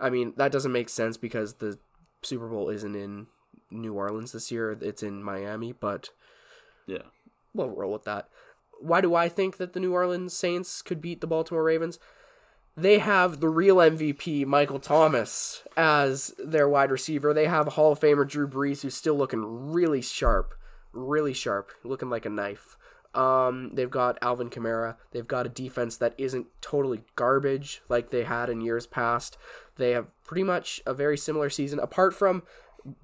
I 0.00 0.10
mean 0.10 0.32
that 0.36 0.50
doesn't 0.52 0.72
make 0.72 0.88
sense 0.88 1.16
because 1.16 1.54
the 1.54 1.78
Super 2.22 2.48
Bowl 2.48 2.68
isn't 2.70 2.96
in 2.96 3.26
New 3.70 3.94
Orleans 3.94 4.32
this 4.32 4.50
year; 4.50 4.76
it's 4.80 5.02
in 5.02 5.22
Miami. 5.22 5.72
But 5.72 6.10
Yeah. 6.86 7.02
we'll 7.54 7.68
roll 7.70 7.92
with 7.92 8.04
that. 8.04 8.28
Why 8.80 9.00
do 9.00 9.14
I 9.14 9.28
think 9.28 9.56
that 9.58 9.72
the 9.74 9.80
New 9.80 9.92
Orleans 9.92 10.36
Saints 10.36 10.82
could 10.82 11.00
beat 11.00 11.20
the 11.20 11.26
Baltimore 11.26 11.62
Ravens? 11.64 11.98
They 12.78 13.00
have 13.00 13.40
the 13.40 13.48
real 13.48 13.76
MVP, 13.78 14.46
Michael 14.46 14.78
Thomas, 14.78 15.64
as 15.76 16.32
their 16.38 16.68
wide 16.68 16.92
receiver. 16.92 17.34
They 17.34 17.46
have 17.46 17.66
Hall 17.66 17.90
of 17.90 17.98
Famer 17.98 18.26
Drew 18.26 18.46
Brees, 18.46 18.82
who's 18.82 18.94
still 18.94 19.16
looking 19.16 19.72
really 19.72 20.00
sharp, 20.00 20.54
really 20.92 21.32
sharp, 21.32 21.72
looking 21.82 22.08
like 22.08 22.24
a 22.24 22.30
knife. 22.30 22.76
Um, 23.16 23.70
they've 23.70 23.90
got 23.90 24.16
Alvin 24.22 24.48
Kamara. 24.48 24.94
They've 25.10 25.26
got 25.26 25.44
a 25.44 25.48
defense 25.48 25.96
that 25.96 26.14
isn't 26.18 26.46
totally 26.60 27.02
garbage 27.16 27.82
like 27.88 28.10
they 28.10 28.22
had 28.22 28.48
in 28.48 28.60
years 28.60 28.86
past. 28.86 29.36
They 29.76 29.90
have 29.90 30.06
pretty 30.22 30.44
much 30.44 30.80
a 30.86 30.94
very 30.94 31.18
similar 31.18 31.50
season, 31.50 31.80
apart 31.80 32.14
from 32.14 32.44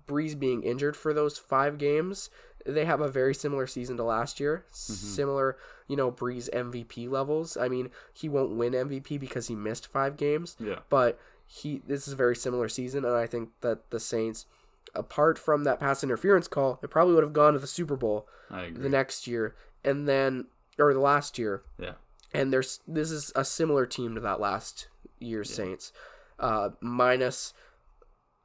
Brees 0.06 0.38
being 0.38 0.62
injured 0.62 0.96
for 0.96 1.12
those 1.12 1.36
five 1.36 1.78
games. 1.78 2.30
They 2.64 2.84
have 2.84 3.00
a 3.00 3.08
very 3.08 3.34
similar 3.34 3.66
season 3.66 3.96
to 3.96 4.04
last 4.04 4.38
year. 4.38 4.66
Similar, 4.70 5.56
you 5.88 5.96
know, 5.96 6.10
Brees 6.10 6.48
MVP 6.52 7.08
levels. 7.10 7.56
I 7.56 7.68
mean, 7.68 7.90
he 8.12 8.28
won't 8.28 8.56
win 8.56 8.72
MVP 8.72 9.18
because 9.20 9.48
he 9.48 9.54
missed 9.54 9.86
five 9.86 10.16
games, 10.16 10.56
Yeah. 10.58 10.80
but 10.88 11.18
he 11.46 11.82
this 11.86 12.06
is 12.08 12.14
a 12.14 12.16
very 12.16 12.34
similar 12.36 12.68
season, 12.68 13.04
and 13.04 13.14
I 13.14 13.26
think 13.26 13.50
that 13.60 13.90
the 13.90 14.00
Saints, 14.00 14.46
apart 14.94 15.38
from 15.38 15.64
that 15.64 15.78
pass 15.80 16.02
interference 16.02 16.48
call, 16.48 16.78
they 16.80 16.88
probably 16.88 17.14
would 17.14 17.24
have 17.24 17.32
gone 17.34 17.52
to 17.52 17.58
the 17.58 17.66
Super 17.66 17.96
Bowl 17.96 18.26
the 18.50 18.88
next 18.88 19.26
year, 19.26 19.54
and 19.84 20.08
then 20.08 20.46
or 20.78 20.92
the 20.94 21.00
last 21.00 21.38
year, 21.38 21.62
yeah. 21.78 21.92
and 22.32 22.52
there's 22.52 22.80
this 22.88 23.10
is 23.10 23.30
a 23.36 23.44
similar 23.44 23.84
team 23.86 24.14
to 24.14 24.20
that 24.20 24.40
last 24.40 24.88
year's 25.20 25.52
Saints, 25.52 25.92
uh, 26.40 26.70
minus, 26.80 27.52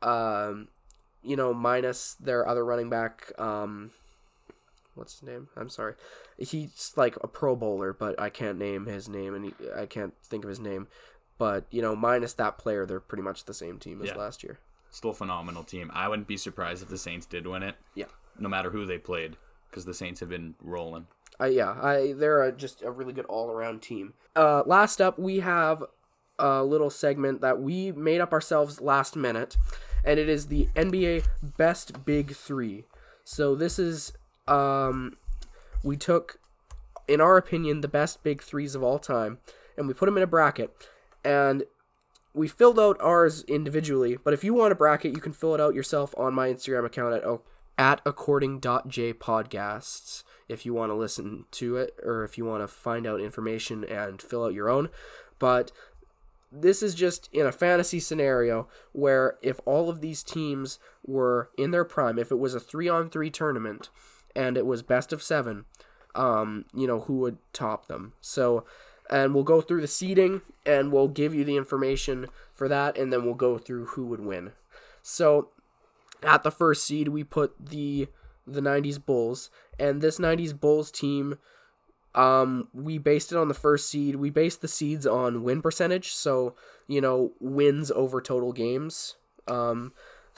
um, 0.02 0.68
you 1.24 1.36
know, 1.36 1.54
minus 1.54 2.16
their 2.20 2.48
other 2.48 2.64
running 2.66 2.90
back. 2.90 3.32
Um, 3.40 3.92
what's 5.00 5.14
his 5.20 5.24
name? 5.24 5.48
I'm 5.58 5.70
sorry, 5.70 5.96
he's 6.38 6.94
like 6.96 7.18
a 7.22 7.28
Pro 7.28 7.56
Bowler, 7.56 7.94
but 7.94 8.20
I 8.20 8.30
can't 8.30 8.58
name 8.60 8.86
his 8.86 9.10
name, 9.10 9.34
and 9.34 9.46
he, 9.46 9.54
I 9.76 9.86
can't 9.86 10.14
think 10.24 10.44
of 10.44 10.50
his 10.50 10.60
name. 10.60 10.88
But 11.38 11.66
you 11.72 11.82
know, 11.82 11.96
minus 11.96 12.34
that 12.34 12.58
player, 12.58 12.86
they're 12.86 13.00
pretty 13.00 13.24
much 13.24 13.46
the 13.46 13.54
same 13.54 13.80
team 13.80 14.02
as 14.02 14.10
Yeah. 14.10 14.16
last 14.18 14.44
year. 14.44 14.60
Still 14.92 15.12
a 15.12 15.14
phenomenal 15.14 15.64
team. 15.64 15.90
I 15.94 16.08
wouldn't 16.08 16.28
be 16.28 16.38
surprised 16.38 16.82
if 16.84 16.90
the 16.90 16.98
Saints 16.98 17.26
did 17.26 17.48
win 17.48 17.64
it. 17.64 17.76
Yeah. 17.96 18.06
No 18.38 18.50
matter 18.50 18.72
who 18.72 18.86
they 18.86 18.98
played, 18.98 19.38
because 19.70 19.86
the 19.86 19.94
Saints 19.94 20.20
have 20.20 20.30
been 20.30 20.56
rolling. 20.62 21.08
Uh, 21.42 21.46
yeah, 21.46 21.72
I 21.82 22.14
they're 22.18 22.44
a, 22.44 22.52
just 22.52 22.82
a 22.82 22.92
really 22.92 23.14
good 23.14 23.26
all 23.26 23.50
around 23.50 23.82
team. 23.82 24.14
Uh, 24.36 24.64
last 24.66 25.00
up, 25.00 25.18
we 25.18 25.40
have 25.40 25.84
a 26.38 26.64
little 26.64 26.90
segment 26.90 27.42
that 27.42 27.62
we 27.62 27.92
made 27.92 28.20
up 28.20 28.34
ourselves 28.34 28.82
last 28.82 29.16
minute, 29.16 29.56
and 30.04 30.20
it 30.20 30.28
is 30.28 30.48
the 30.48 30.68
NBA 30.76 31.24
Best 31.58 32.04
Big 32.06 32.36
Three. 32.36 32.86
So 33.24 33.56
this 33.56 33.78
is 33.80 34.12
um, 34.50 35.18
we 35.84 35.98
took, 35.98 36.40
in 37.08 37.22
our 37.22 37.38
opinion, 37.38 37.82
the 37.82 37.88
best 37.88 38.24
big 38.24 38.42
threes 38.42 38.74
of 38.76 38.84
all 38.84 39.00
time, 39.00 39.40
and 39.78 39.88
we 39.88 39.94
put 39.94 40.08
them 40.08 40.18
in 40.18 40.24
a 40.24 40.28
bracket, 40.28 40.76
and 41.24 41.64
we 42.34 42.48
filled 42.48 42.80
out 42.80 42.98
ours 43.00 43.44
individually. 43.48 44.18
But 44.22 44.34
if 44.34 44.44
you 44.44 44.54
want 44.54 44.72
a 44.72 44.76
bracket, 44.76 45.16
you 45.16 45.22
can 45.22 45.34
fill 45.34 45.56
it 45.56 45.62
out 45.62 45.76
yourself 45.76 46.16
on 46.18 46.34
my 46.34 46.50
Instagram 46.50 46.86
account 46.86 47.16
at 47.16 47.26
oh, 47.26 47.42
at 47.78 48.02
according.jpodcasts 48.06 50.24
if 50.50 50.66
you 50.66 50.74
want 50.74 50.90
to 50.90 50.96
listen 50.96 51.46
to 51.52 51.78
it 51.78 51.98
or 52.04 52.26
if 52.26 52.38
you 52.38 52.44
want 52.44 52.62
to 52.62 52.68
find 52.68 53.08
out 53.08 53.22
information 53.22 53.86
and 53.86 54.22
fill 54.22 54.44
out 54.44 54.54
your 54.54 54.70
own. 54.70 54.90
But 55.38 55.72
this 56.52 56.84
is 56.84 56.96
just 56.96 57.30
in 57.32 57.46
a 57.46 57.52
fantasy 57.52 58.00
scenario 58.02 58.68
where 58.92 59.38
if 59.42 59.62
all 59.66 59.90
of 59.90 60.02
these 60.02 60.24
teams 60.24 60.80
were 61.06 61.52
in 61.58 61.72
their 61.72 61.86
prime, 61.86 62.20
if 62.20 62.32
it 62.32 62.40
was 62.40 62.54
a 62.54 62.60
three 62.60 62.90
on 62.90 63.10
three 63.10 63.30
tournament 63.30 63.90
and 64.40 64.58
it 64.58 64.66
was 64.66 64.82
best 64.82 65.12
of 65.12 65.22
seven, 65.22 65.66
um, 66.16 66.64
you 66.74 66.88
know, 66.88 67.02
who 67.02 67.18
would 67.18 67.38
top 67.52 67.88
them. 67.88 68.14
So, 68.22 68.64
and 69.10 69.36
we'll 69.36 69.44
go 69.44 69.60
through 69.60 69.82
the 69.82 69.88
seeding 69.88 70.42
and 70.66 70.94
we'll 70.94 71.10
give 71.10 71.36
you 71.36 71.44
the 71.44 71.58
information 71.58 72.28
for 72.54 72.70
that, 72.70 72.98
and 72.98 73.12
then 73.12 73.26
we'll 73.26 73.34
go 73.34 73.58
through 73.58 73.88
who 73.88 74.06
would 74.06 74.22
win. 74.22 74.54
So, 75.02 75.50
at 76.24 76.44
the 76.44 76.52
first 76.52 76.86
seed, 76.86 77.10
we 77.10 77.24
put 77.26 77.54
the 77.60 78.08
the 78.48 78.62
90s 78.62 79.06
Bulls, 79.06 79.50
and 79.78 80.02
this 80.02 80.20
90s 80.20 80.58
Bulls 80.58 80.90
team 80.90 81.38
um 82.16 82.68
we 82.74 82.98
based 82.98 83.32
it 83.32 83.38
on 83.38 83.50
the 83.50 83.54
first 83.54 83.90
seed. 83.90 84.16
We 84.16 84.30
based 84.30 84.62
the 84.62 84.68
seeds 84.70 85.06
on 85.06 85.44
win 85.44 85.62
percentage, 85.62 86.14
so 86.14 86.56
you 86.88 87.02
know, 87.02 87.34
wins 87.42 87.92
over 87.92 88.22
total 88.22 88.54
games. 88.54 89.18
Um 89.48 89.92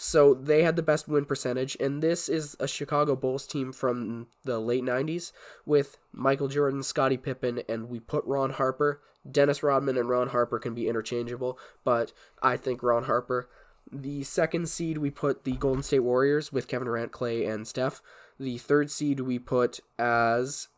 so 0.03 0.33
they 0.33 0.63
had 0.63 0.75
the 0.75 0.81
best 0.81 1.07
win 1.07 1.25
percentage 1.25 1.77
and 1.79 2.01
this 2.01 2.27
is 2.27 2.57
a 2.59 2.67
Chicago 2.67 3.15
Bulls 3.15 3.45
team 3.45 3.71
from 3.71 4.25
the 4.43 4.57
late 4.57 4.83
90s 4.83 5.31
with 5.63 5.99
Michael 6.11 6.47
Jordan, 6.47 6.81
Scottie 6.81 7.17
Pippen 7.17 7.61
and 7.69 7.87
we 7.87 7.99
put 7.99 8.25
Ron 8.25 8.49
Harper. 8.49 8.99
Dennis 9.29 9.61
Rodman 9.61 9.97
and 9.97 10.09
Ron 10.09 10.29
Harper 10.29 10.57
can 10.57 10.73
be 10.73 10.87
interchangeable, 10.87 11.59
but 11.83 12.13
I 12.41 12.57
think 12.57 12.81
Ron 12.81 13.03
Harper 13.03 13.47
the 13.91 14.23
second 14.23 14.69
seed 14.69 14.97
we 14.97 15.11
put 15.11 15.43
the 15.43 15.51
Golden 15.57 15.83
State 15.83 15.99
Warriors 15.99 16.51
with 16.51 16.67
Kevin 16.67 16.87
Durant, 16.87 17.11
Klay, 17.11 17.47
and 17.47 17.67
Steph. 17.67 18.01
The 18.39 18.57
third 18.57 18.89
seed 18.89 19.19
we 19.19 19.37
put 19.37 19.81
as 19.99 20.69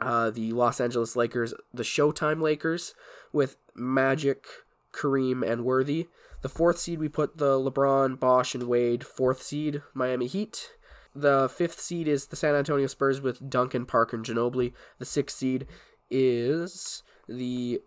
uh, 0.00 0.30
the 0.30 0.52
Los 0.52 0.80
Angeles 0.80 1.16
Lakers, 1.16 1.54
the 1.74 1.82
Showtime 1.82 2.40
Lakers 2.40 2.94
with 3.32 3.56
Magic, 3.74 4.46
Kareem, 4.92 5.44
and 5.44 5.64
Worthy. 5.64 6.06
The 6.42 6.48
fourth 6.48 6.78
seed 6.78 6.98
we 6.98 7.08
put 7.08 7.38
the 7.38 7.58
LeBron, 7.58 8.18
Bosh, 8.18 8.54
and 8.54 8.64
Wade. 8.64 9.04
Fourth 9.04 9.42
seed 9.42 9.82
Miami 9.94 10.26
Heat. 10.26 10.72
The 11.14 11.48
fifth 11.48 11.80
seed 11.80 12.08
is 12.08 12.26
the 12.26 12.36
San 12.36 12.54
Antonio 12.54 12.86
Spurs 12.86 13.20
with 13.20 13.48
Duncan, 13.48 13.86
Parker, 13.86 14.16
and 14.16 14.26
Ginobili. 14.26 14.72
The 14.98 15.04
sixth 15.04 15.38
seed 15.38 15.66
is 16.10 17.02
the 17.28 17.80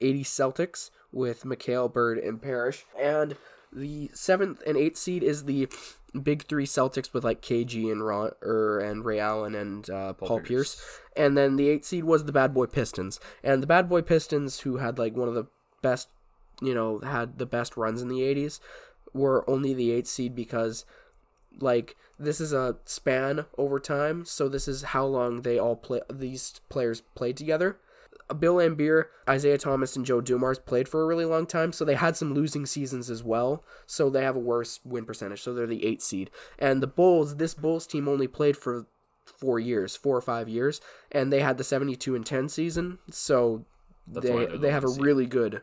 80 0.00 0.24
Celtics 0.24 0.90
with 1.12 1.44
McHale 1.44 1.92
Bird 1.92 2.18
and 2.18 2.42
Parish. 2.42 2.84
And 3.00 3.36
the 3.72 4.10
seventh 4.14 4.62
and 4.66 4.76
eighth 4.76 4.96
seed 4.96 5.22
is 5.22 5.44
the 5.44 5.68
big 6.20 6.44
three 6.44 6.66
Celtics 6.66 7.12
with 7.12 7.24
like 7.24 7.42
KG 7.42 7.90
and 7.90 8.04
Ron 8.04 8.30
er, 8.42 8.80
and 8.80 9.04
Ray 9.04 9.18
Allen 9.18 9.54
and 9.54 9.88
uh, 9.90 10.12
Paul, 10.14 10.40
Pierce. 10.40 10.80
And 11.16 11.36
then 11.36 11.56
the 11.56 11.68
eighth 11.68 11.84
seed 11.84 12.04
was 12.04 12.24
the 12.24 12.32
Bad 12.32 12.54
Boy 12.54 12.66
Pistons. 12.66 13.20
And 13.42 13.62
the 13.62 13.66
Bad 13.66 13.88
Boy 13.88 14.02
Pistons, 14.02 14.60
who 14.60 14.78
had 14.78 14.98
like 14.98 15.16
one 15.16 15.28
of 15.28 15.34
the 15.34 15.46
best, 15.82 16.08
you 16.60 16.74
know, 16.74 17.00
had 17.00 17.38
the 17.38 17.46
best 17.46 17.76
runs 17.76 18.02
in 18.02 18.08
the 18.08 18.20
80s, 18.20 18.60
were 19.12 19.48
only 19.48 19.72
the 19.72 19.92
eighth 19.92 20.08
seed 20.08 20.34
because 20.34 20.84
like 21.60 21.96
this 22.18 22.40
is 22.40 22.52
a 22.52 22.76
span 22.84 23.46
over 23.56 23.78
time. 23.78 24.24
So 24.24 24.48
this 24.48 24.68
is 24.68 24.82
how 24.82 25.04
long 25.06 25.42
they 25.42 25.58
all 25.58 25.76
play. 25.76 26.00
These 26.12 26.60
players 26.68 27.02
played 27.14 27.36
together. 27.36 27.78
Bill 28.38 28.54
Laimbeer, 28.54 29.06
Isiah 29.30 29.58
Thomas, 29.58 29.96
and 29.96 30.06
Joe 30.06 30.22
Dumars 30.22 30.58
played 30.58 30.88
for 30.88 31.02
a 31.02 31.06
really 31.06 31.26
long 31.26 31.44
time, 31.44 31.74
so 31.74 31.84
they 31.84 31.94
had 31.94 32.16
some 32.16 32.32
losing 32.32 32.64
seasons 32.64 33.10
as 33.10 33.22
well. 33.22 33.62
So 33.86 34.08
they 34.08 34.22
have 34.22 34.34
a 34.34 34.40
worse 34.40 34.80
win 34.82 35.04
percentage. 35.04 35.42
So 35.42 35.52
they're 35.52 35.66
the 35.66 35.84
eight 35.84 36.00
seed. 36.00 36.30
And 36.58 36.82
the 36.82 36.86
Bulls, 36.86 37.36
this 37.36 37.52
Bulls 37.52 37.86
team 37.86 38.08
only 38.08 38.26
played 38.26 38.56
for 38.56 38.86
four 39.26 39.58
years, 39.58 39.94
four 39.94 40.16
or 40.16 40.22
five 40.22 40.48
years, 40.48 40.80
and 41.12 41.30
they 41.32 41.40
had 41.40 41.58
the 41.58 41.64
seventy-two 41.64 42.14
and 42.14 42.24
ten 42.24 42.48
season. 42.48 42.98
So 43.10 43.66
That's 44.06 44.26
they 44.26 44.46
they 44.56 44.70
have 44.70 44.84
a 44.84 44.88
seed. 44.88 45.02
really 45.02 45.26
good 45.26 45.60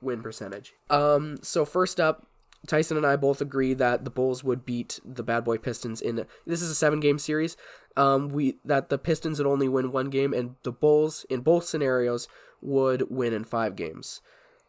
win 0.00 0.22
percentage. 0.22 0.74
Um, 0.90 1.38
so 1.42 1.64
first 1.64 2.00
up, 2.00 2.26
Tyson 2.66 2.96
and 2.96 3.06
I 3.06 3.16
both 3.16 3.40
agree 3.40 3.74
that 3.74 4.04
the 4.04 4.10
Bulls 4.10 4.44
would 4.44 4.64
beat 4.64 5.00
the 5.04 5.22
Bad 5.22 5.44
Boy 5.44 5.58
Pistons 5.58 6.00
in 6.00 6.26
this 6.46 6.62
is 6.62 6.70
a 6.70 6.74
seven 6.74 7.00
game 7.00 7.18
series. 7.18 7.56
Um, 7.96 8.28
we 8.28 8.58
that 8.64 8.88
the 8.88 8.98
Pistons 8.98 9.38
would 9.38 9.48
only 9.48 9.68
win 9.68 9.92
one 9.92 10.10
game, 10.10 10.32
and 10.32 10.56
the 10.62 10.72
Bulls 10.72 11.26
in 11.28 11.40
both 11.40 11.64
scenarios 11.64 12.28
would 12.60 13.10
win 13.10 13.32
in 13.32 13.44
five 13.44 13.74
games. 13.74 14.20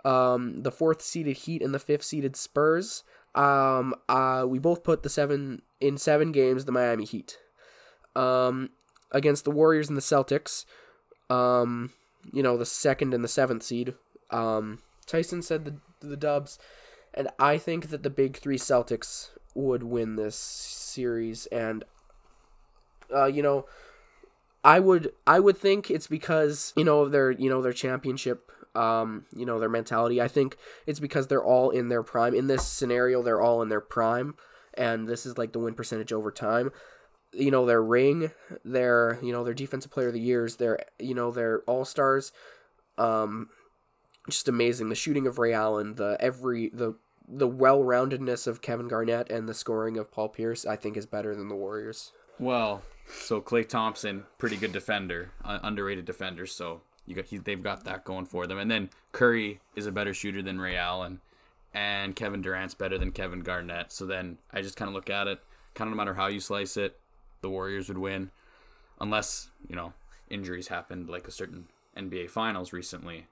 Um, 0.04 0.64
the 0.64 0.72
fourth 0.72 1.02
seeded 1.02 1.38
Heat 1.38 1.62
and 1.62 1.74
the 1.74 1.80
fifth 1.80 2.04
seeded 2.04 2.36
Spurs. 2.36 3.04
Um, 3.36 3.96
uh, 4.10 4.46
we 4.48 4.60
both 4.60 4.84
put 4.84 5.04
the 5.04 5.10
seven 5.10 5.62
in 5.80 5.98
seven 5.98 6.32
games 6.32 6.66
the 6.66 6.72
Miami 6.72 7.06
Heat. 7.06 7.38
Um, 8.16 8.72
against 9.12 9.46
the 9.46 9.52
Warriors 9.52 9.88
and 9.88 9.98
the 9.98 10.02
Celtics. 10.02 10.66
Um, 11.30 11.92
you 12.32 12.44
know 12.44 12.58
the 12.58 12.66
second 12.66 13.14
and 13.14 13.24
the 13.24 13.30
seventh 13.30 13.64
seed. 13.64 13.94
Um, 14.32 14.80
Tyson 15.06 15.42
said 15.42 15.66
the 15.66 15.76
the 16.06 16.18
Dubs, 16.18 16.60
and 17.14 17.30
I 17.40 17.58
think 17.58 17.90
that 17.90 18.04
the 18.04 18.10
big 18.10 18.38
three 18.38 18.58
Celtics 18.58 19.30
would 19.56 19.84
win 19.84 20.16
this 20.16 20.36
series. 20.36 21.46
And 21.48 21.84
uh, 23.14 23.26
you 23.26 23.42
know, 23.42 23.66
I 24.64 24.80
would 24.80 25.14
I 25.26 25.40
would 25.40 25.58
think 25.58 25.90
it's 25.90 26.08
because 26.08 26.74
you 26.76 26.84
know 26.84 27.08
their 27.08 27.32
you 27.32 27.50
know 27.50 27.62
their 27.62 27.74
championship 27.74 28.52
um, 28.76 29.26
you 29.36 29.46
know, 29.46 29.60
their 29.60 29.70
mentality. 29.70 30.22
I 30.22 30.28
think 30.28 30.58
it's 30.86 31.00
because 31.00 31.28
they're 31.28 31.44
all 31.44 31.70
in 31.70 31.90
their 31.90 32.04
prime. 32.04 32.34
In 32.34 32.48
this 32.48 32.66
scenario, 32.66 33.22
they're 33.22 33.42
all 33.42 33.62
in 33.62 33.70
their 33.70 33.82
prime, 33.82 34.36
and 34.74 35.08
this 35.08 35.26
is 35.26 35.38
like 35.38 35.54
the 35.54 35.60
win 35.60 35.76
percentage 35.76 36.12
over 36.12 36.32
time. 36.32 36.72
You 37.34 37.52
know, 37.52 37.66
their 37.66 37.84
ring, 37.84 38.32
their 38.64 39.20
you 39.22 39.32
know 39.32 39.44
their 39.44 39.54
defensive 39.54 39.92
player 39.92 40.08
of 40.08 40.14
the 40.14 40.20
years, 40.20 40.58
their 40.58 40.80
you 41.00 41.14
know 41.14 41.32
their 41.32 41.62
all 41.62 41.86
stars, 41.86 42.32
um, 42.98 43.50
just 44.30 44.48
amazing. 44.48 44.90
The 44.90 44.96
shooting 44.96 45.28
of 45.28 45.38
Ray 45.38 45.54
Allen, 45.54 45.96
the 45.96 46.18
every 46.20 46.70
the 46.70 46.96
the 47.28 47.48
well 47.48 47.80
roundedness 47.80 48.48
of 48.48 48.62
Kevin 48.62 48.88
Garnett, 48.88 49.32
and 49.32 49.48
the 49.48 49.54
scoring 49.54 49.98
of 49.98 50.12
Paul 50.12 50.30
Pierce, 50.30 50.66
I 50.66 50.76
think 50.76 50.98
is 50.98 51.06
better 51.06 51.36
than 51.36 51.50
the 51.50 51.56
Warriors. 51.56 52.12
Well, 52.40 52.84
so 53.08 53.42
Klay 53.42 53.68
Thompson, 53.68 54.26
pretty 54.38 54.58
good 54.58 54.72
defender, 54.72 55.32
uh, 55.44 55.60
underrated 55.62 56.06
defender. 56.06 56.46
So 56.46 56.82
you 57.06 57.16
got 57.16 57.26
he, 57.26 57.38
they've 57.38 57.62
got 57.62 57.84
that 57.84 58.04
going 58.04 58.26
for 58.26 58.48
them. 58.48 58.58
And 58.58 58.70
then 58.70 58.90
Curry 59.12 59.60
is 59.76 59.86
a 59.86 59.92
better 59.92 60.14
shooter 60.14 60.42
than 60.42 60.60
Ray 60.60 60.76
Allen, 60.76 61.22
and 61.74 62.16
Kevin 62.16 62.42
Durant's 62.42 62.74
better 62.74 62.98
than 62.98 63.12
Kevin 63.12 63.42
Garnett. 63.42 63.92
So 63.92 64.06
then 64.06 64.38
I 64.52 64.62
just 64.62 64.76
kind 64.76 64.90
of 64.90 64.96
look 64.96 65.10
at 65.10 65.28
it, 65.28 65.40
kind 65.74 65.88
of 65.90 65.96
no 65.96 65.98
matter 65.98 66.16
how 66.16 66.28
you 66.28 66.40
slice 66.40 66.78
it, 66.78 67.00
the 67.42 67.50
Warriors 67.50 67.88
would 67.88 67.98
win, 67.98 68.32
unless 69.00 69.50
you 69.68 69.76
know 69.76 69.94
injuries 70.30 70.70
happened 70.70 71.10
like 71.10 71.28
a 71.28 71.32
certain 71.32 71.68
NBA 71.98 72.30
Finals 72.30 72.74
recently, 72.74 73.28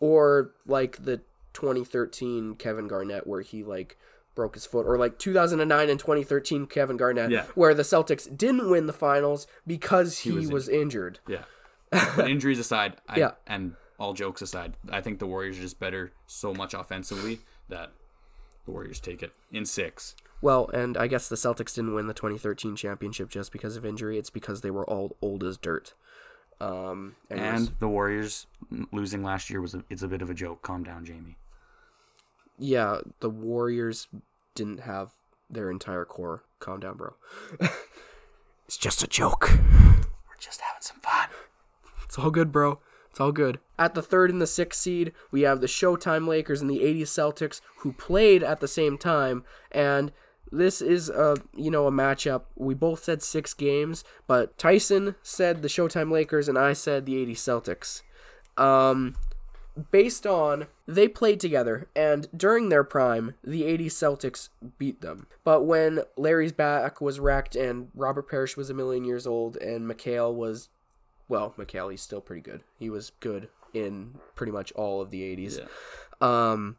or 0.00 0.52
like 0.66 1.04
the 1.04 1.20
2013 1.52 2.56
Kevin 2.56 2.88
Garnett 2.88 3.26
where 3.26 3.40
he 3.40 3.62
like 3.62 3.96
broke 4.34 4.54
his 4.54 4.66
foot 4.66 4.86
or 4.86 4.98
like 4.98 5.18
2009 5.18 5.88
and 5.88 6.00
2013 6.00 6.66
Kevin 6.66 6.96
Garnett 6.96 7.30
Yeah. 7.30 7.44
where 7.54 7.74
the 7.74 7.82
Celtics 7.84 8.34
didn't 8.36 8.68
win 8.68 8.86
the 8.86 8.92
finals 8.92 9.46
because 9.66 10.20
he, 10.20 10.32
was 10.32 10.50
was, 10.50 10.68
injured. 10.68 11.20
Yeah. 11.28 11.44
But 12.16 12.28
injuries 12.28 12.58
aside, 12.58 12.96
I, 13.08 13.18
Yeah. 13.18 13.32
and 13.46 13.74
all 13.98 14.12
jokes 14.14 14.42
aside, 14.42 14.74
I 14.90 15.00
think 15.00 15.20
the 15.20 15.26
Warriors 15.26 15.58
are 15.58 15.62
just 15.62 15.78
better 15.78 16.10
so 16.26 16.52
much 16.52 16.74
offensively 16.74 17.40
that 17.68 17.92
the 18.66 18.72
Warriors 18.72 18.98
take 18.98 19.22
it 19.22 19.32
in 19.52 19.64
six. 19.64 20.16
Well, 20.42 20.68
and 20.74 20.96
I 20.96 21.06
guess 21.06 21.28
the 21.28 21.36
Celtics 21.36 21.74
didn't 21.74 21.94
win 21.94 22.08
the 22.08 22.12
2013 22.14 22.74
championship 22.76 23.30
just 23.30 23.52
because 23.52 23.76
of 23.76 23.86
injury. 23.86 24.18
It's 24.18 24.28
because 24.30 24.60
they 24.60 24.70
were 24.70 24.84
all 24.84 25.16
old 25.22 25.44
as 25.44 25.56
dirt. 25.56 25.94
Um. 26.60 27.16
And 27.30 27.72
the 27.78 27.88
Warriors 27.88 28.46
losing 28.92 29.22
last 29.22 29.50
year 29.50 29.60
was 29.60 29.74
a, 29.74 29.84
it's 29.90 30.02
a 30.02 30.08
bit 30.08 30.22
of 30.22 30.30
a 30.30 30.34
joke. 30.34 30.62
Calm 30.62 30.82
down, 30.84 31.04
Jamie. 31.04 31.36
yeah, 32.58 32.98
the 33.20 33.30
Warriors 33.30 34.08
didn't 34.54 34.80
have 34.80 35.10
their 35.50 35.70
entire 35.70 36.04
core. 36.04 36.44
Calm 36.60 36.80
down, 36.80 36.96
bro. 36.96 37.14
it's 38.66 38.76
just 38.76 39.02
a 39.02 39.06
joke. 39.06 39.50
We're 39.50 40.38
just 40.38 40.60
having 40.60 40.80
some 40.80 41.00
fun. 41.00 41.28
It's 42.04 42.18
all 42.18 42.30
good, 42.30 42.52
bro. 42.52 42.78
It's 43.10 43.20
all 43.20 43.32
good. 43.32 43.60
At 43.78 43.94
the 43.94 44.02
third 44.02 44.30
and 44.30 44.40
the 44.40 44.46
sixth 44.46 44.80
seed, 44.80 45.12
we 45.30 45.42
have 45.42 45.60
the 45.60 45.66
Showtime 45.68 46.26
Lakers 46.26 46.60
and 46.60 46.70
the 46.70 46.80
80s 46.80 47.02
Celtics 47.02 47.60
who 47.78 47.92
played 47.92 48.42
at 48.42 48.60
the 48.60 48.68
same 48.68 48.98
time. 48.98 49.44
And 49.70 50.10
this 50.52 50.80
is 50.82 51.08
a 51.08 51.36
you 51.56 51.70
know 51.70 51.86
a 51.86 51.92
matchup. 51.92 52.42
We 52.56 52.74
both 52.74 53.04
said 53.04 53.22
six 53.22 53.54
games, 53.54 54.04
but 54.26 54.56
Tyson 54.58 55.14
said 55.22 55.62
the 55.62 55.68
Showtime 55.68 56.10
Lakers 56.12 56.48
and 56.48 56.58
I 56.58 56.72
said 56.72 57.06
the 57.06 57.16
80 57.16 57.34
Celtics. 57.34 58.02
Um, 58.56 59.16
based 59.90 60.24
on 60.26 60.68
they 60.86 61.08
played 61.08 61.40
together 61.40 61.88
and 61.96 62.28
during 62.36 62.68
their 62.68 62.84
prime 62.84 63.34
the 63.42 63.64
80 63.64 63.88
celtics 63.88 64.50
beat 64.78 65.00
them 65.00 65.26
but 65.42 65.62
when 65.64 66.02
larry's 66.16 66.52
back 66.52 67.00
was 67.00 67.18
wrecked 67.18 67.56
and 67.56 67.88
robert 67.92 68.30
parish 68.30 68.56
was 68.56 68.70
a 68.70 68.74
million 68.74 69.04
years 69.04 69.26
old 69.26 69.56
and 69.56 69.90
McHale 69.90 70.32
was 70.32 70.68
well 71.28 71.54
McHale 71.58 71.90
he's 71.90 72.02
still 72.02 72.20
pretty 72.20 72.40
good 72.42 72.62
he 72.78 72.88
was 72.88 73.10
good 73.18 73.48
in 73.72 74.14
pretty 74.36 74.52
much 74.52 74.70
all 74.72 75.00
of 75.00 75.10
the 75.10 75.22
80s 75.36 75.58
Yeah. 75.58 75.66
um 76.52 76.76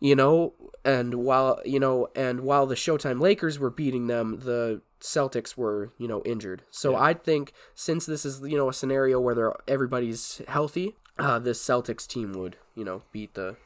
you 0.00 0.14
know 0.14 0.52
and 0.84 1.14
while 1.14 1.60
you 1.64 1.80
know 1.80 2.08
and 2.14 2.40
while 2.40 2.66
the 2.66 2.74
showtime 2.74 3.20
lakers 3.20 3.58
were 3.58 3.70
beating 3.70 4.06
them 4.06 4.40
the 4.40 4.80
celtics 5.00 5.56
were 5.56 5.92
you 5.98 6.06
know 6.08 6.22
injured 6.24 6.62
so 6.70 6.92
Yeah. 6.92 7.00
i 7.00 7.14
think 7.14 7.52
since 7.74 8.06
this 8.06 8.24
is 8.24 8.40
you 8.42 8.56
know 8.56 8.68
a 8.68 8.72
scenario 8.72 9.20
where 9.20 9.34
they're 9.34 9.54
everybody's 9.68 10.40
healthy 10.48 10.96
uh 11.18 11.38
this 11.38 11.62
celtics 11.62 12.06
team 12.06 12.32
would 12.32 12.56
you 12.74 12.84
know 12.84 13.02
beat 13.12 13.34
the 13.34 13.56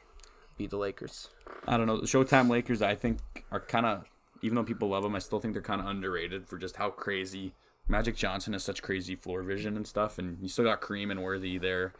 beat 0.57 0.69
the 0.69 0.77
lakers 0.77 1.29
I 1.67 1.77
don't 1.77 1.85
know. 1.85 1.97
The 1.99 2.07
Showtime 2.07 2.49
Lakers, 2.49 2.81
I 2.81 2.95
think, 2.95 3.19
are 3.51 3.59
kind 3.59 3.85
of, 3.85 4.05
even 4.41 4.55
though 4.55 4.63
people 4.63 4.89
love 4.89 5.03
them, 5.03 5.15
I 5.15 5.19
still 5.19 5.39
think 5.39 5.53
they're 5.53 5.61
kind 5.61 5.79
of 5.81 5.85
underrated 5.85 6.47
for 6.47 6.57
just 6.57 6.77
how 6.77 6.89
crazy 6.89 7.53
Magic 7.87 8.15
Johnson 8.15 8.53
has 8.53 8.63
such 8.63 8.81
crazy 8.81 9.15
floor 9.15 9.43
vision 9.43 9.75
and 9.75 9.85
stuff. 9.85 10.17
And 10.17 10.37
you 10.41 10.47
still 10.47 10.65
got 10.65 10.81
Kareem 10.81 11.11
and 11.11 11.21
Worthy 11.21 11.57
there. 11.59 11.93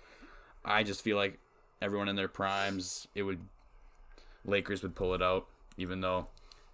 I 0.65 0.81
just 0.83 1.03
feel 1.03 1.15
like 1.17 1.37
everyone 1.81 2.07
in 2.07 2.15
their 2.15 2.27
primes, 2.29 3.07
it 3.13 3.21
would, 3.23 3.41
Lakers 4.45 4.83
would 4.83 4.95
pull 4.95 5.13
it 5.13 5.21
out, 5.21 5.47
even 5.77 6.01
though 6.01 6.27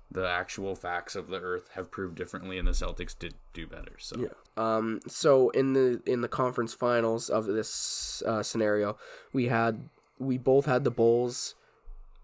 the 0.10 0.28
actual 0.28 0.76
facts 0.76 1.16
of 1.16 1.28
the 1.28 1.40
earth 1.40 1.70
have 1.74 1.92
proved 1.92 2.16
differently 2.16 2.58
and 2.58 2.68
the 2.68 2.72
Celtics 2.72 3.18
did 3.18 3.36
do 3.54 3.68
better. 3.68 3.94
So, 3.98 4.18
Yeah. 4.18 4.28
Um, 4.56 5.02
so 5.08 5.50
in 5.50 5.74
the 5.74 6.02
in 6.06 6.22
the 6.22 6.28
conference 6.28 6.74
finals 6.74 7.30
of 7.30 7.46
this 7.46 8.24
uh, 8.26 8.42
scenario, 8.42 8.98
we 9.34 9.48
had 9.48 9.90
we 10.18 10.38
both 10.38 10.66
had 10.66 10.84
the 10.84 10.92
Bulls, 10.92 11.56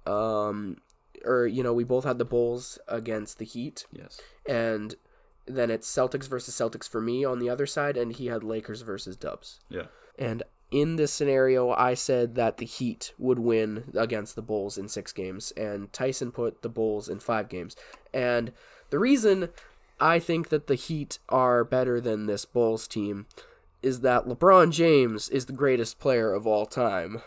um, 0.06 0.78
or 1.26 1.46
you 1.46 1.62
know 1.62 1.74
we 1.74 1.84
both 1.84 2.06
had 2.06 2.18
the 2.18 2.26
Bulls 2.26 2.80
against 2.88 3.38
the 3.38 3.46
Heat, 3.46 3.86
yes. 3.92 4.20
and 4.48 4.96
then 5.46 5.70
it's 5.70 5.92
Celtics 5.92 6.28
versus 6.28 6.56
Celtics 6.56 6.90
for 6.90 7.02
me 7.02 7.26
on 7.26 7.40
the 7.40 7.50
other 7.50 7.66
side, 7.66 7.98
and 7.98 8.14
he 8.14 8.28
had 8.28 8.44
Lakers 8.44 8.82
versus 8.82 9.18
Dubs. 9.18 9.60
Yeah. 9.70 9.88
And 10.18 10.44
in 10.74 10.96
this 10.96 11.14
scenario, 11.14 11.70
I 11.70 11.94
said 11.94 12.34
that 12.34 12.58
the 12.58 12.66
Heat 12.66 13.14
would 13.20 13.38
win 13.38 13.92
against 13.96 14.36
the 14.36 14.42
Bulls 14.42 14.76
in 14.76 14.90
six 14.90 15.14
games, 15.14 15.52
and 15.56 15.94
Tyson 15.94 16.32
put 16.32 16.64
the 16.64 16.70
Bulls 16.70 17.08
in 17.08 17.20
five 17.20 17.48
games. 17.48 17.76
And 18.12 18.52
the 18.90 18.98
reason 18.98 19.50
I 20.00 20.18
think 20.18 20.50
that 20.50 20.66
the 20.66 20.76
Heat 20.76 21.20
are 21.30 21.64
better 21.64 22.02
than 22.02 22.26
this 22.26 22.46
Bulls 22.46 22.88
team 22.88 23.28
is 23.84 24.00
that 24.00 24.26
LeBron 24.26 24.72
James 24.72 25.30
is 25.30 25.46
the 25.46 25.54
greatest 25.54 26.00
player 26.00 26.34
of 26.34 26.48
all 26.48 26.66
time. 26.66 27.22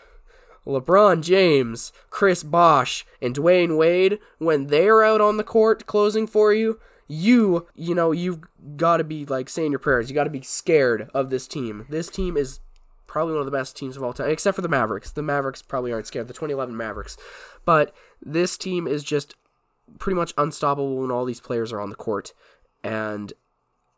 LeBron 0.65 1.23
James, 1.23 1.93
Chris 2.09 2.43
Bosh, 2.43 3.05
and 3.21 3.33
Dwyane 3.33 3.77
Wade, 3.77 4.19
when 4.39 4.67
they're 4.67 5.03
out 5.03 5.21
on 5.21 5.37
the 5.37 5.43
court 5.45 5.85
closing 5.85 6.27
for 6.27 6.53
you, 6.53 6.81
you, 7.07 7.65
you 7.73 7.95
know, 7.95 8.11
you've 8.11 8.41
got 8.75 8.97
to 8.97 9.05
be 9.05 9.25
like 9.25 9.47
saying 9.47 9.71
your 9.71 9.79
prayers. 9.79 10.09
You 10.09 10.15
got 10.15 10.25
to 10.25 10.29
be 10.29 10.41
scared 10.41 11.09
of 11.13 11.29
this 11.29 11.47
team. 11.47 11.85
This 11.89 12.09
team 12.09 12.35
is 12.35 12.59
probably 13.07 13.33
one 13.33 13.41
of 13.41 13.45
the 13.45 13.51
best 13.51 13.75
teams 13.75 13.97
of 13.97 14.03
all 14.03 14.13
time, 14.13 14.29
except 14.29 14.55
for 14.55 14.61
the 14.61 14.69
Mavericks. 14.69 15.11
The 15.11 15.23
Mavericks 15.23 15.61
probably 15.61 15.91
aren't 15.91 16.07
scared. 16.07 16.27
The 16.27 16.33
2011 16.33 16.75
Mavericks, 16.75 17.17
but 17.65 17.93
this 18.21 18.57
team 18.57 18.87
is 18.87 19.03
just 19.03 19.35
pretty 19.99 20.15
much 20.15 20.33
unstoppable 20.37 20.97
when 20.97 21.11
all 21.11 21.25
these 21.25 21.39
players 21.39 21.71
are 21.71 21.79
on 21.79 21.89
the 21.89 21.95
court. 21.95 22.33
And 22.83 23.33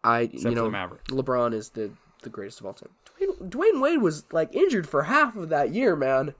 I, 0.03 0.21
Except 0.21 0.43
you 0.45 0.55
know. 0.55 0.69
LeBron 0.69 1.53
is 1.53 1.71
the 1.71 1.91
the 2.21 2.29
greatest 2.29 2.59
of 2.59 2.65
all 2.65 2.73
time. 2.73 2.89
Dwyane, 3.19 3.49
Dwyane 3.49 3.81
Wade 3.81 4.01
was 4.01 4.25
like 4.31 4.53
injured 4.53 4.87
for 4.87 5.03
half 5.03 5.35
of 5.35 5.49
that 5.49 5.73
year, 5.73 5.95
man. 5.95 6.33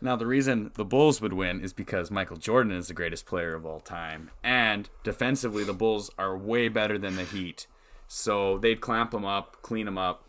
Now, 0.00 0.16
the 0.16 0.26
reason 0.26 0.70
the 0.74 0.84
Bulls 0.84 1.20
would 1.20 1.32
win 1.32 1.60
is 1.60 1.72
because 1.72 2.10
Michael 2.10 2.36
Jordan 2.36 2.72
is 2.72 2.88
the 2.88 2.94
greatest 2.94 3.26
player 3.26 3.54
of 3.54 3.64
all 3.64 3.80
time. 3.80 4.30
And 4.42 4.90
defensively, 5.02 5.64
the 5.64 5.72
Bulls 5.72 6.10
are 6.18 6.36
way 6.36 6.68
better 6.68 6.98
than 6.98 7.16
the 7.16 7.24
Heat. 7.24 7.66
So 8.06 8.58
they'd 8.58 8.80
clamp 8.80 9.12
them 9.12 9.24
up, 9.24 9.62
clean 9.62 9.86
them 9.86 9.96
up. 9.96 10.24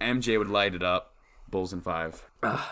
MJ 0.00 0.36
would 0.38 0.50
light 0.50 0.74
it 0.74 0.82
up. 0.82 1.13
Bulls 1.54 1.72
in 1.72 1.80
five. 1.80 2.26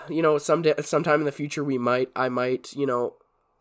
you 0.09 0.23
know, 0.23 0.38
someday, 0.38 0.75
sometime 0.83 1.21
in 1.21 1.25
the 1.27 1.31
future, 1.33 1.62
we 1.62 1.79
might, 1.79 2.11
I 2.16 2.29
might, 2.29 2.75
you 2.75 2.85
know, 2.85 3.14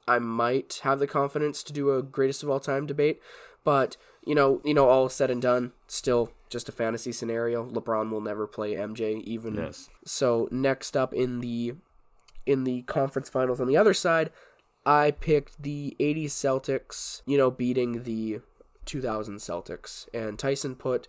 I 0.07 0.17
might 0.17 0.81
have 0.84 0.97
the 0.97 1.05
confidence 1.05 1.62
to 1.63 1.71
do 1.71 1.95
a 1.95 2.01
greatest 2.01 2.41
of 2.41 2.49
all 2.49 2.60
time 2.60 2.88
debate, 2.88 3.21
but 3.63 3.97
you 4.25 4.34
know, 4.36 4.62
you 4.65 4.73
know, 4.73 4.89
all 4.89 5.10
said 5.10 5.29
and 5.31 5.39
done, 5.41 5.73
still 5.88 6.31
just 6.49 6.67
a 6.67 6.71
fantasy 6.71 7.12
scenario. 7.12 7.65
LeBron 7.69 8.10
will 8.10 8.19
never 8.21 8.47
play 8.47 8.73
MJ, 8.73 9.21
even 9.21 9.53
Yes. 9.55 9.89
so. 10.05 10.47
Next 10.51 10.97
up 10.97 11.13
in 11.13 11.39
the 11.39 11.75
in 12.47 12.63
the 12.63 12.81
conference 12.84 13.29
finals 13.29 13.62
on 13.62 13.67
the 13.67 13.77
other 13.77 13.93
side, 13.93 14.31
I 14.88 15.12
picked 15.12 15.62
the 15.62 15.95
'80s 15.99 16.31
Celtics, 16.31 17.21
you 17.27 17.38
know, 17.38 17.51
beating 17.51 18.03
the 18.03 18.41
2000 18.86 19.36
Celtics, 19.38 20.07
and 20.15 20.39
Tyson 20.39 20.75
put 20.75 21.07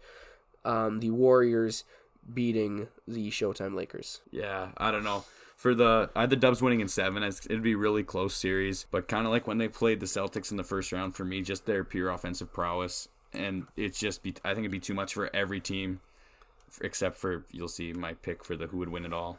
um, 0.66 1.00
the 1.00 1.10
Warriors 1.10 1.84
beating 2.32 2.88
the 3.06 3.30
Showtime 3.30 3.74
Lakers. 3.74 4.20
Yeah, 4.30 4.68
I 4.76 4.90
don't 4.90 5.04
know. 5.04 5.24
For 5.56 5.74
the, 5.74 6.10
I 6.16 6.22
had 6.22 6.30
the 6.30 6.36
Dubs 6.36 6.60
winning 6.60 6.80
in 6.80 6.88
seven. 6.88 7.22
It'd 7.22 7.62
be 7.62 7.72
a 7.74 7.76
really 7.76 8.02
close 8.02 8.34
series, 8.34 8.86
but 8.90 9.06
kind 9.06 9.26
of 9.26 9.32
like 9.32 9.46
when 9.46 9.58
they 9.58 9.68
played 9.68 10.00
the 10.00 10.06
Celtics 10.06 10.50
in 10.50 10.56
the 10.56 10.64
first 10.64 10.90
round. 10.90 11.14
For 11.14 11.24
me, 11.24 11.40
just 11.42 11.66
their 11.66 11.84
pure 11.84 12.10
offensive 12.10 12.52
prowess, 12.52 13.08
and 13.32 13.66
it's 13.76 13.98
just 13.98 14.22
be. 14.24 14.34
I 14.44 14.48
think 14.54 14.60
it'd 14.64 14.72
be 14.72 14.80
too 14.80 14.94
much 14.94 15.14
for 15.14 15.30
every 15.34 15.60
team, 15.60 16.00
except 16.80 17.16
for 17.16 17.44
you'll 17.52 17.68
see 17.68 17.92
my 17.92 18.14
pick 18.14 18.44
for 18.44 18.56
the 18.56 18.66
who 18.66 18.78
would 18.78 18.88
win 18.88 19.04
it 19.04 19.12
all. 19.12 19.38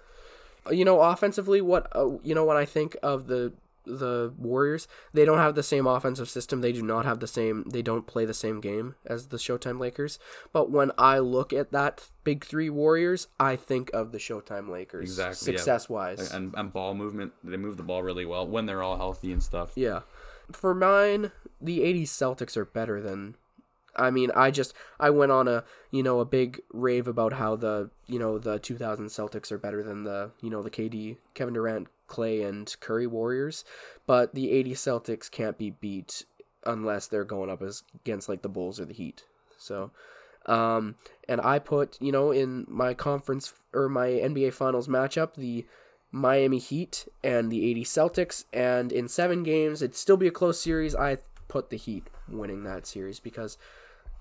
you 0.71 0.85
know 0.85 1.01
offensively 1.01 1.59
what 1.59 1.87
uh, 1.93 2.11
you 2.23 2.33
know 2.33 2.45
when 2.45 2.55
i 2.55 2.63
think 2.63 2.95
of 3.03 3.27
the 3.27 3.51
the 3.85 4.33
Warriors. 4.37 4.87
They 5.13 5.25
don't 5.25 5.37
have 5.37 5.55
the 5.55 5.63
same 5.63 5.87
offensive 5.87 6.29
system. 6.29 6.61
They 6.61 6.71
do 6.71 6.81
not 6.81 7.05
have 7.05 7.19
the 7.19 7.27
same. 7.27 7.63
They 7.69 7.81
don't 7.81 8.07
play 8.07 8.25
the 8.25 8.33
same 8.33 8.61
game 8.61 8.95
as 9.05 9.27
the 9.27 9.37
Showtime 9.37 9.79
Lakers. 9.79 10.19
But 10.51 10.71
when 10.71 10.91
I 10.97 11.19
look 11.19 11.53
at 11.53 11.71
that 11.71 12.09
big 12.23 12.45
three 12.45 12.69
Warriors, 12.69 13.27
I 13.39 13.55
think 13.55 13.91
of 13.93 14.11
the 14.11 14.17
Showtime 14.17 14.69
Lakers. 14.69 15.09
Exactly, 15.09 15.53
yeah. 15.53 15.57
Success 15.57 15.89
wise. 15.89 16.31
and 16.31 16.53
and 16.55 16.71
ball 16.71 16.93
movement. 16.93 17.33
They 17.43 17.57
move 17.57 17.77
the 17.77 17.83
ball 17.83 18.03
really 18.03 18.25
well 18.25 18.47
when 18.47 18.65
they're 18.65 18.83
all 18.83 18.97
healthy 18.97 19.31
and 19.31 19.41
stuff. 19.41 19.71
Yeah. 19.75 20.01
For 20.51 20.75
mine, 20.75 21.31
the 21.61 21.79
80s 21.79 22.09
Celtics 22.09 22.57
are 22.57 22.65
better 22.65 23.01
than 23.01 23.35
I 23.95 24.09
mean, 24.11 24.31
I 24.35 24.51
just 24.51 24.73
I 24.99 25.09
went 25.09 25.31
on 25.31 25.47
a, 25.47 25.63
you 25.91 26.03
know, 26.03 26.19
a 26.19 26.25
big 26.25 26.61
rave 26.71 27.07
about 27.07 27.33
how 27.33 27.55
the, 27.55 27.91
you 28.07 28.19
know, 28.19 28.39
the 28.39 28.59
2000 28.59 29.07
Celtics 29.07 29.51
are 29.51 29.57
better 29.57 29.83
than 29.83 30.03
the, 30.03 30.31
you 30.41 30.49
know, 30.49 30.63
the 30.63 30.69
KD, 30.69 31.17
Kevin 31.33 31.53
Durant, 31.53 31.87
Klay 32.07 32.47
and 32.47 32.75
Curry 32.79 33.07
Warriors, 33.07 33.63
but 34.05 34.33
the 34.33 34.51
80 34.51 34.73
Celtics 34.73 35.29
can't 35.29 35.57
be 35.57 35.71
beat 35.71 36.25
unless 36.65 37.07
they're 37.07 37.23
going 37.23 37.49
up 37.49 37.61
against 37.61 38.29
like 38.29 38.41
the 38.41 38.49
Bulls 38.49 38.79
or 38.79 38.85
the 38.85 38.93
Heat. 38.93 39.25
So, 39.57 39.91
um 40.45 40.95
and 41.27 41.39
I 41.41 41.59
put, 41.59 42.01
you 42.01 42.11
know, 42.11 42.31
in 42.31 42.65
my 42.67 42.93
conference 42.93 43.53
or 43.73 43.87
my 43.87 44.07
NBA 44.07 44.53
finals 44.53 44.87
matchup, 44.87 45.35
the 45.35 45.65
Miami 46.13 46.59
Heat 46.59 47.07
and 47.23 47.51
the 47.51 47.69
80 47.71 47.83
Celtics. 47.83 48.45
And 48.53 48.91
in 48.91 49.07
seven 49.09 49.43
games, 49.43 49.81
it'd 49.81 49.95
still 49.95 50.15
be 50.15 50.27
a 50.27 50.31
close 50.31 50.61
series. 50.61 50.95
I 50.95 51.17
put 51.47 51.69
the 51.69 51.77
Heat 51.77 52.07
winning 52.29 52.63
that 52.63 52.85
series 52.85 53.19
because, 53.19 53.57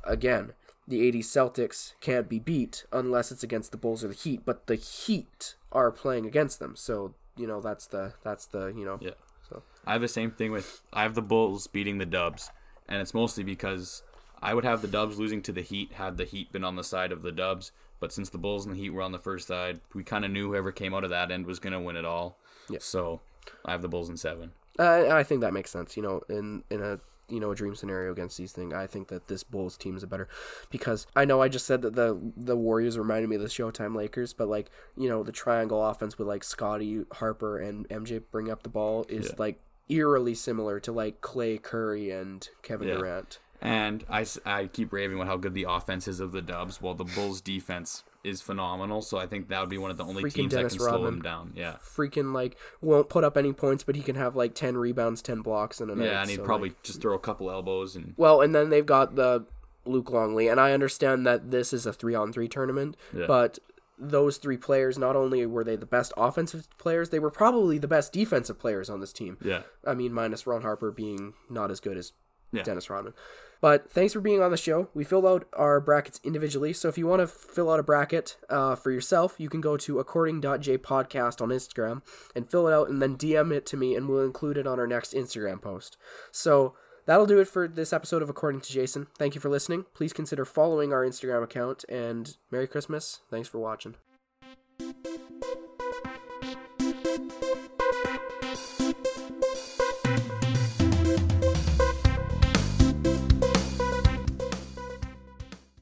again, 0.05 0.55
the 0.89 1.07
80 1.07 1.23
Celtics 1.23 1.93
can't 2.01 2.29
be 2.29 2.39
beat 2.39 2.87
unless 2.93 3.31
it's 3.31 3.43
against 3.43 3.71
the 3.73 3.77
Bulls 3.77 4.03
or 4.03 4.09
the 4.09 4.15
Heat. 4.15 4.41
But 4.45 4.67
the 4.67 4.75
Heat 4.75 5.55
are 5.71 5.91
playing 5.91 6.25
against 6.25 6.59
them, 6.59 6.77
so 6.77 7.15
you 7.37 7.47
know 7.47 7.61
that's 7.61 7.87
the 7.87 8.13
that's 8.23 8.47
the 8.47 8.67
you 8.69 8.85
know. 8.85 8.99
Yeah. 9.01 9.11
So 9.49 9.63
I 9.87 9.93
have 9.93 10.01
the 10.01 10.09
same 10.09 10.31
thing 10.31 10.53
with 10.53 10.81
I 10.93 11.03
have 11.03 11.15
the 11.15 11.23
Bulls 11.23 11.67
beating 11.67 11.99
the 11.99 12.07
Dubs, 12.07 12.51
and 12.89 13.01
it's 13.01 13.15
mostly 13.15 13.45
because 13.45 14.03
I 14.43 14.55
would 14.55 14.65
have 14.65 14.83
the 14.83 14.89
Dubs 14.89 15.19
losing 15.19 15.43
to 15.43 15.53
the 15.53 15.63
Heat 15.63 15.93
had 15.95 16.17
the 16.17 16.25
Heat 16.25 16.53
been 16.53 16.65
on 16.65 16.77
the 16.77 16.85
side 16.85 17.13
of 17.13 17.23
the 17.23 17.33
Dubs. 17.33 17.73
But 18.01 18.13
since 18.13 18.31
the 18.31 18.39
Bulls 18.39 18.67
and 18.67 18.75
the 18.75 18.81
Heat 18.81 18.91
were 18.91 19.03
on 19.03 19.13
the 19.13 19.19
first 19.19 19.47
side, 19.47 19.81
we 19.95 20.03
kind 20.03 20.25
of 20.25 20.33
knew 20.33 20.49
whoever 20.49 20.73
came 20.73 20.93
out 20.93 21.05
of 21.05 21.11
that 21.11 21.31
end 21.31 21.47
was 21.47 21.61
going 21.61 21.73
to 21.73 21.79
win 21.79 21.95
it 21.95 22.05
all. 22.05 22.37
Yeah. 22.69 22.79
So 22.81 23.21
I 23.65 23.71
have 23.71 23.81
the 23.83 23.89
Bulls 23.89 24.09
in 24.09 24.17
seven. 24.17 24.51
uh, 24.79 25.07
I 25.11 25.23
think 25.23 25.41
that 25.43 25.53
makes 25.53 25.71
sense. 25.71 25.97
You 25.97 26.03
know, 26.03 26.23
in 26.29 26.65
in 26.71 26.83
a 26.83 26.99
you 27.33 27.41
know 27.41 27.51
a 27.51 27.55
dream 27.55 27.75
scenario 27.75 28.13
against 28.13 28.37
these 28.39 28.53
things, 28.53 28.75
I 28.75 28.87
think 28.87 29.09
that 29.09 29.29
this 29.29 29.43
Bulls 29.43 29.77
team 29.77 29.97
is 29.97 30.03
a 30.03 30.07
better 30.07 30.29
because 30.71 31.07
I 31.17 31.25
know 31.25 31.41
I 31.41 31.49
just 31.49 31.67
said 31.67 31.83
that 31.83 31.95
the 31.95 32.19
the 32.37 32.57
Warriors 32.57 32.99
reminded 32.99 33.29
me 33.29 33.37
of 33.37 33.43
the 33.43 33.49
Showtime 33.49 33.97
Lakers, 33.97 34.33
but 34.33 34.49
like 34.49 34.71
you 34.97 35.09
know 35.09 35.23
the 35.23 35.33
triangle 35.33 35.85
offense 35.85 36.19
with 36.19 36.29
like 36.29 36.45
Scotty 36.45 37.05
Harper 37.15 37.59
and 37.59 37.89
MJ 37.89 38.23
bring 38.31 38.51
up 38.51 38.63
the 38.63 38.69
ball 38.69 39.07
is 39.09 39.27
Yeah. 39.29 39.35
like 39.39 39.61
eerily 39.89 40.35
similar 40.35 40.79
to 40.81 40.93
like 40.93 41.21
Klay 41.21 41.61
Curry 41.61 42.11
and 42.11 42.49
Kevin 42.63 42.89
Yeah. 42.89 42.95
Durant. 42.99 43.39
And 43.65 44.05
I, 44.11 44.27
I 44.45 44.67
keep 44.67 44.93
raving 44.93 45.17
about 45.17 45.29
how 45.29 45.37
good 45.37 45.55
the 45.55 45.67
offense 45.69 46.09
is 46.09 46.19
of 46.19 46.33
the 46.33 46.43
Dubs, 46.43 46.83
while 46.83 46.95
the 46.95 47.05
Bulls' 47.05 47.41
defense 47.41 48.03
is 48.25 48.41
phenomenal. 48.43 49.03
So 49.03 49.19
I 49.19 49.27
think 49.29 49.49
that 49.49 49.61
would 49.61 49.69
be 49.69 49.79
one 49.79 49.93
of 49.93 49.97
the 49.97 50.05
only 50.05 50.25
Freaking 50.25 50.33
teams 50.35 50.53
Dennis 50.55 50.73
that 50.73 50.79
can 50.81 50.87
slow 50.89 50.93
Rodman. 50.95 51.13
them 51.15 51.23
down. 51.23 51.53
Yeah. 51.55 51.77
Freaking 51.81 52.33
like 52.35 52.57
won't 52.81 53.09
put 53.09 53.23
up 53.23 53.37
any 53.37 53.53
points, 53.53 53.85
but 53.85 53.95
he 53.95 54.03
can 54.03 54.17
have 54.17 54.35
like 54.35 54.55
ten 54.55 54.77
rebounds, 54.77 55.23
ten 55.23 55.43
blocks, 55.43 55.81
in 55.81 55.91
a 55.91 55.95
night. 55.95 56.07
Yeah, 56.07 56.21
and 56.23 56.31
he'd 56.31 56.37
so, 56.37 56.45
probably 56.45 56.71
like- 56.71 56.83
just 56.83 57.01
throw 57.01 57.15
a 57.15 57.19
couple 57.21 57.51
elbows 57.51 57.95
and 57.95 58.15
Well, 58.17 58.41
and 58.41 58.53
then 58.53 58.71
they've 58.71 58.85
got 58.85 59.15
the 59.15 59.47
Luke 59.85 60.11
Longley, 60.11 60.49
and 60.49 60.61
I 60.61 60.73
understand 60.73 61.25
that 61.27 61.53
this 61.53 61.73
is 61.73 61.87
a 61.87 61.93
three 61.93 62.15
on 62.17 62.33
three 62.33 62.49
tournament, 62.49 62.97
Yeah. 63.17 63.27
but 63.27 63.59
those 63.99 64.39
three 64.39 64.57
players 64.57 64.99
not 64.99 65.15
only 65.15 65.47
were 65.47 65.63
they 65.63 65.77
the 65.77 65.87
best 65.87 66.13
offensive 66.17 66.67
players, 66.79 67.11
they 67.11 67.21
were 67.21 67.31
probably 67.31 67.79
the 67.79 67.87
best 67.89 68.13
defensive 68.13 68.59
players 68.59 68.91
on 68.91 68.99
this 69.01 69.13
team. 69.13 69.39
yeah. 69.41 69.63
I 69.87 69.95
mean, 69.95 70.13
minus 70.13 70.47
Ron 70.49 70.63
Harper 70.63 70.91
being 70.91 71.35
not 71.49 71.71
as 71.71 71.79
good 71.79 71.97
as 71.97 72.13
Yeah. 72.53 72.63
Dennis 72.65 72.91
Rodman. 72.91 73.15
But 73.63 73.89
thanks 73.89 74.13
for 74.13 74.21
being 74.21 74.43
on 74.43 74.51
the 74.51 74.57
show. 74.57 74.89
We 74.93 75.05
filled 75.05 75.25
out 75.25 75.47
our 75.53 75.81
brackets 75.81 76.21
individually, 76.25 76.73
so 76.73 76.89
if 76.89 76.99
you 76.99 77.07
want 77.07 77.21
to 77.21 77.29
fill 77.29 77.71
out 77.71 77.79
a 77.79 77.85
bracket 77.85 78.37
uh, 78.51 78.75
for 78.75 78.91
yourself, 78.91 79.37
you 79.39 79.49
can 79.49 79.61
go 79.61 79.77
to 79.77 80.01
according.jpodcast 80.01 81.41
on 81.41 81.51
Instagram 81.51 82.03
and 82.35 82.51
fill 82.51 82.67
it 82.67 82.75
out 82.75 82.91
and 82.91 83.01
then 83.01 83.17
DM 83.17 83.53
it 83.53 83.65
to 83.67 83.77
me, 83.77 83.95
and 83.95 84.09
we'll 84.09 84.25
include 84.25 84.59
it 84.59 84.67
on 84.67 84.81
our 84.81 84.89
next 84.89 85.15
Instagram 85.15 85.63
post. 85.63 85.97
So 86.33 86.75
that'll 87.07 87.25
do 87.25 87.39
it 87.39 87.47
for 87.47 87.69
this 87.69 87.93
episode 87.93 88.21
of 88.21 88.29
According 88.29 88.63
to 88.63 88.73
Jason. 88.73 89.07
Thank 89.17 89.37
you 89.37 89.41
for 89.41 89.49
listening. 89.49 89.87
Please 89.95 90.13
consider 90.13 90.45
following 90.45 90.93
our 90.93 91.07
Instagram 91.07 91.45
account, 91.45 91.85
and 91.89 92.37
Merry 92.51 92.67
Christmas. 92.67 93.21
Thanks 93.31 93.49
for 93.49 93.59
watching. 93.59 93.95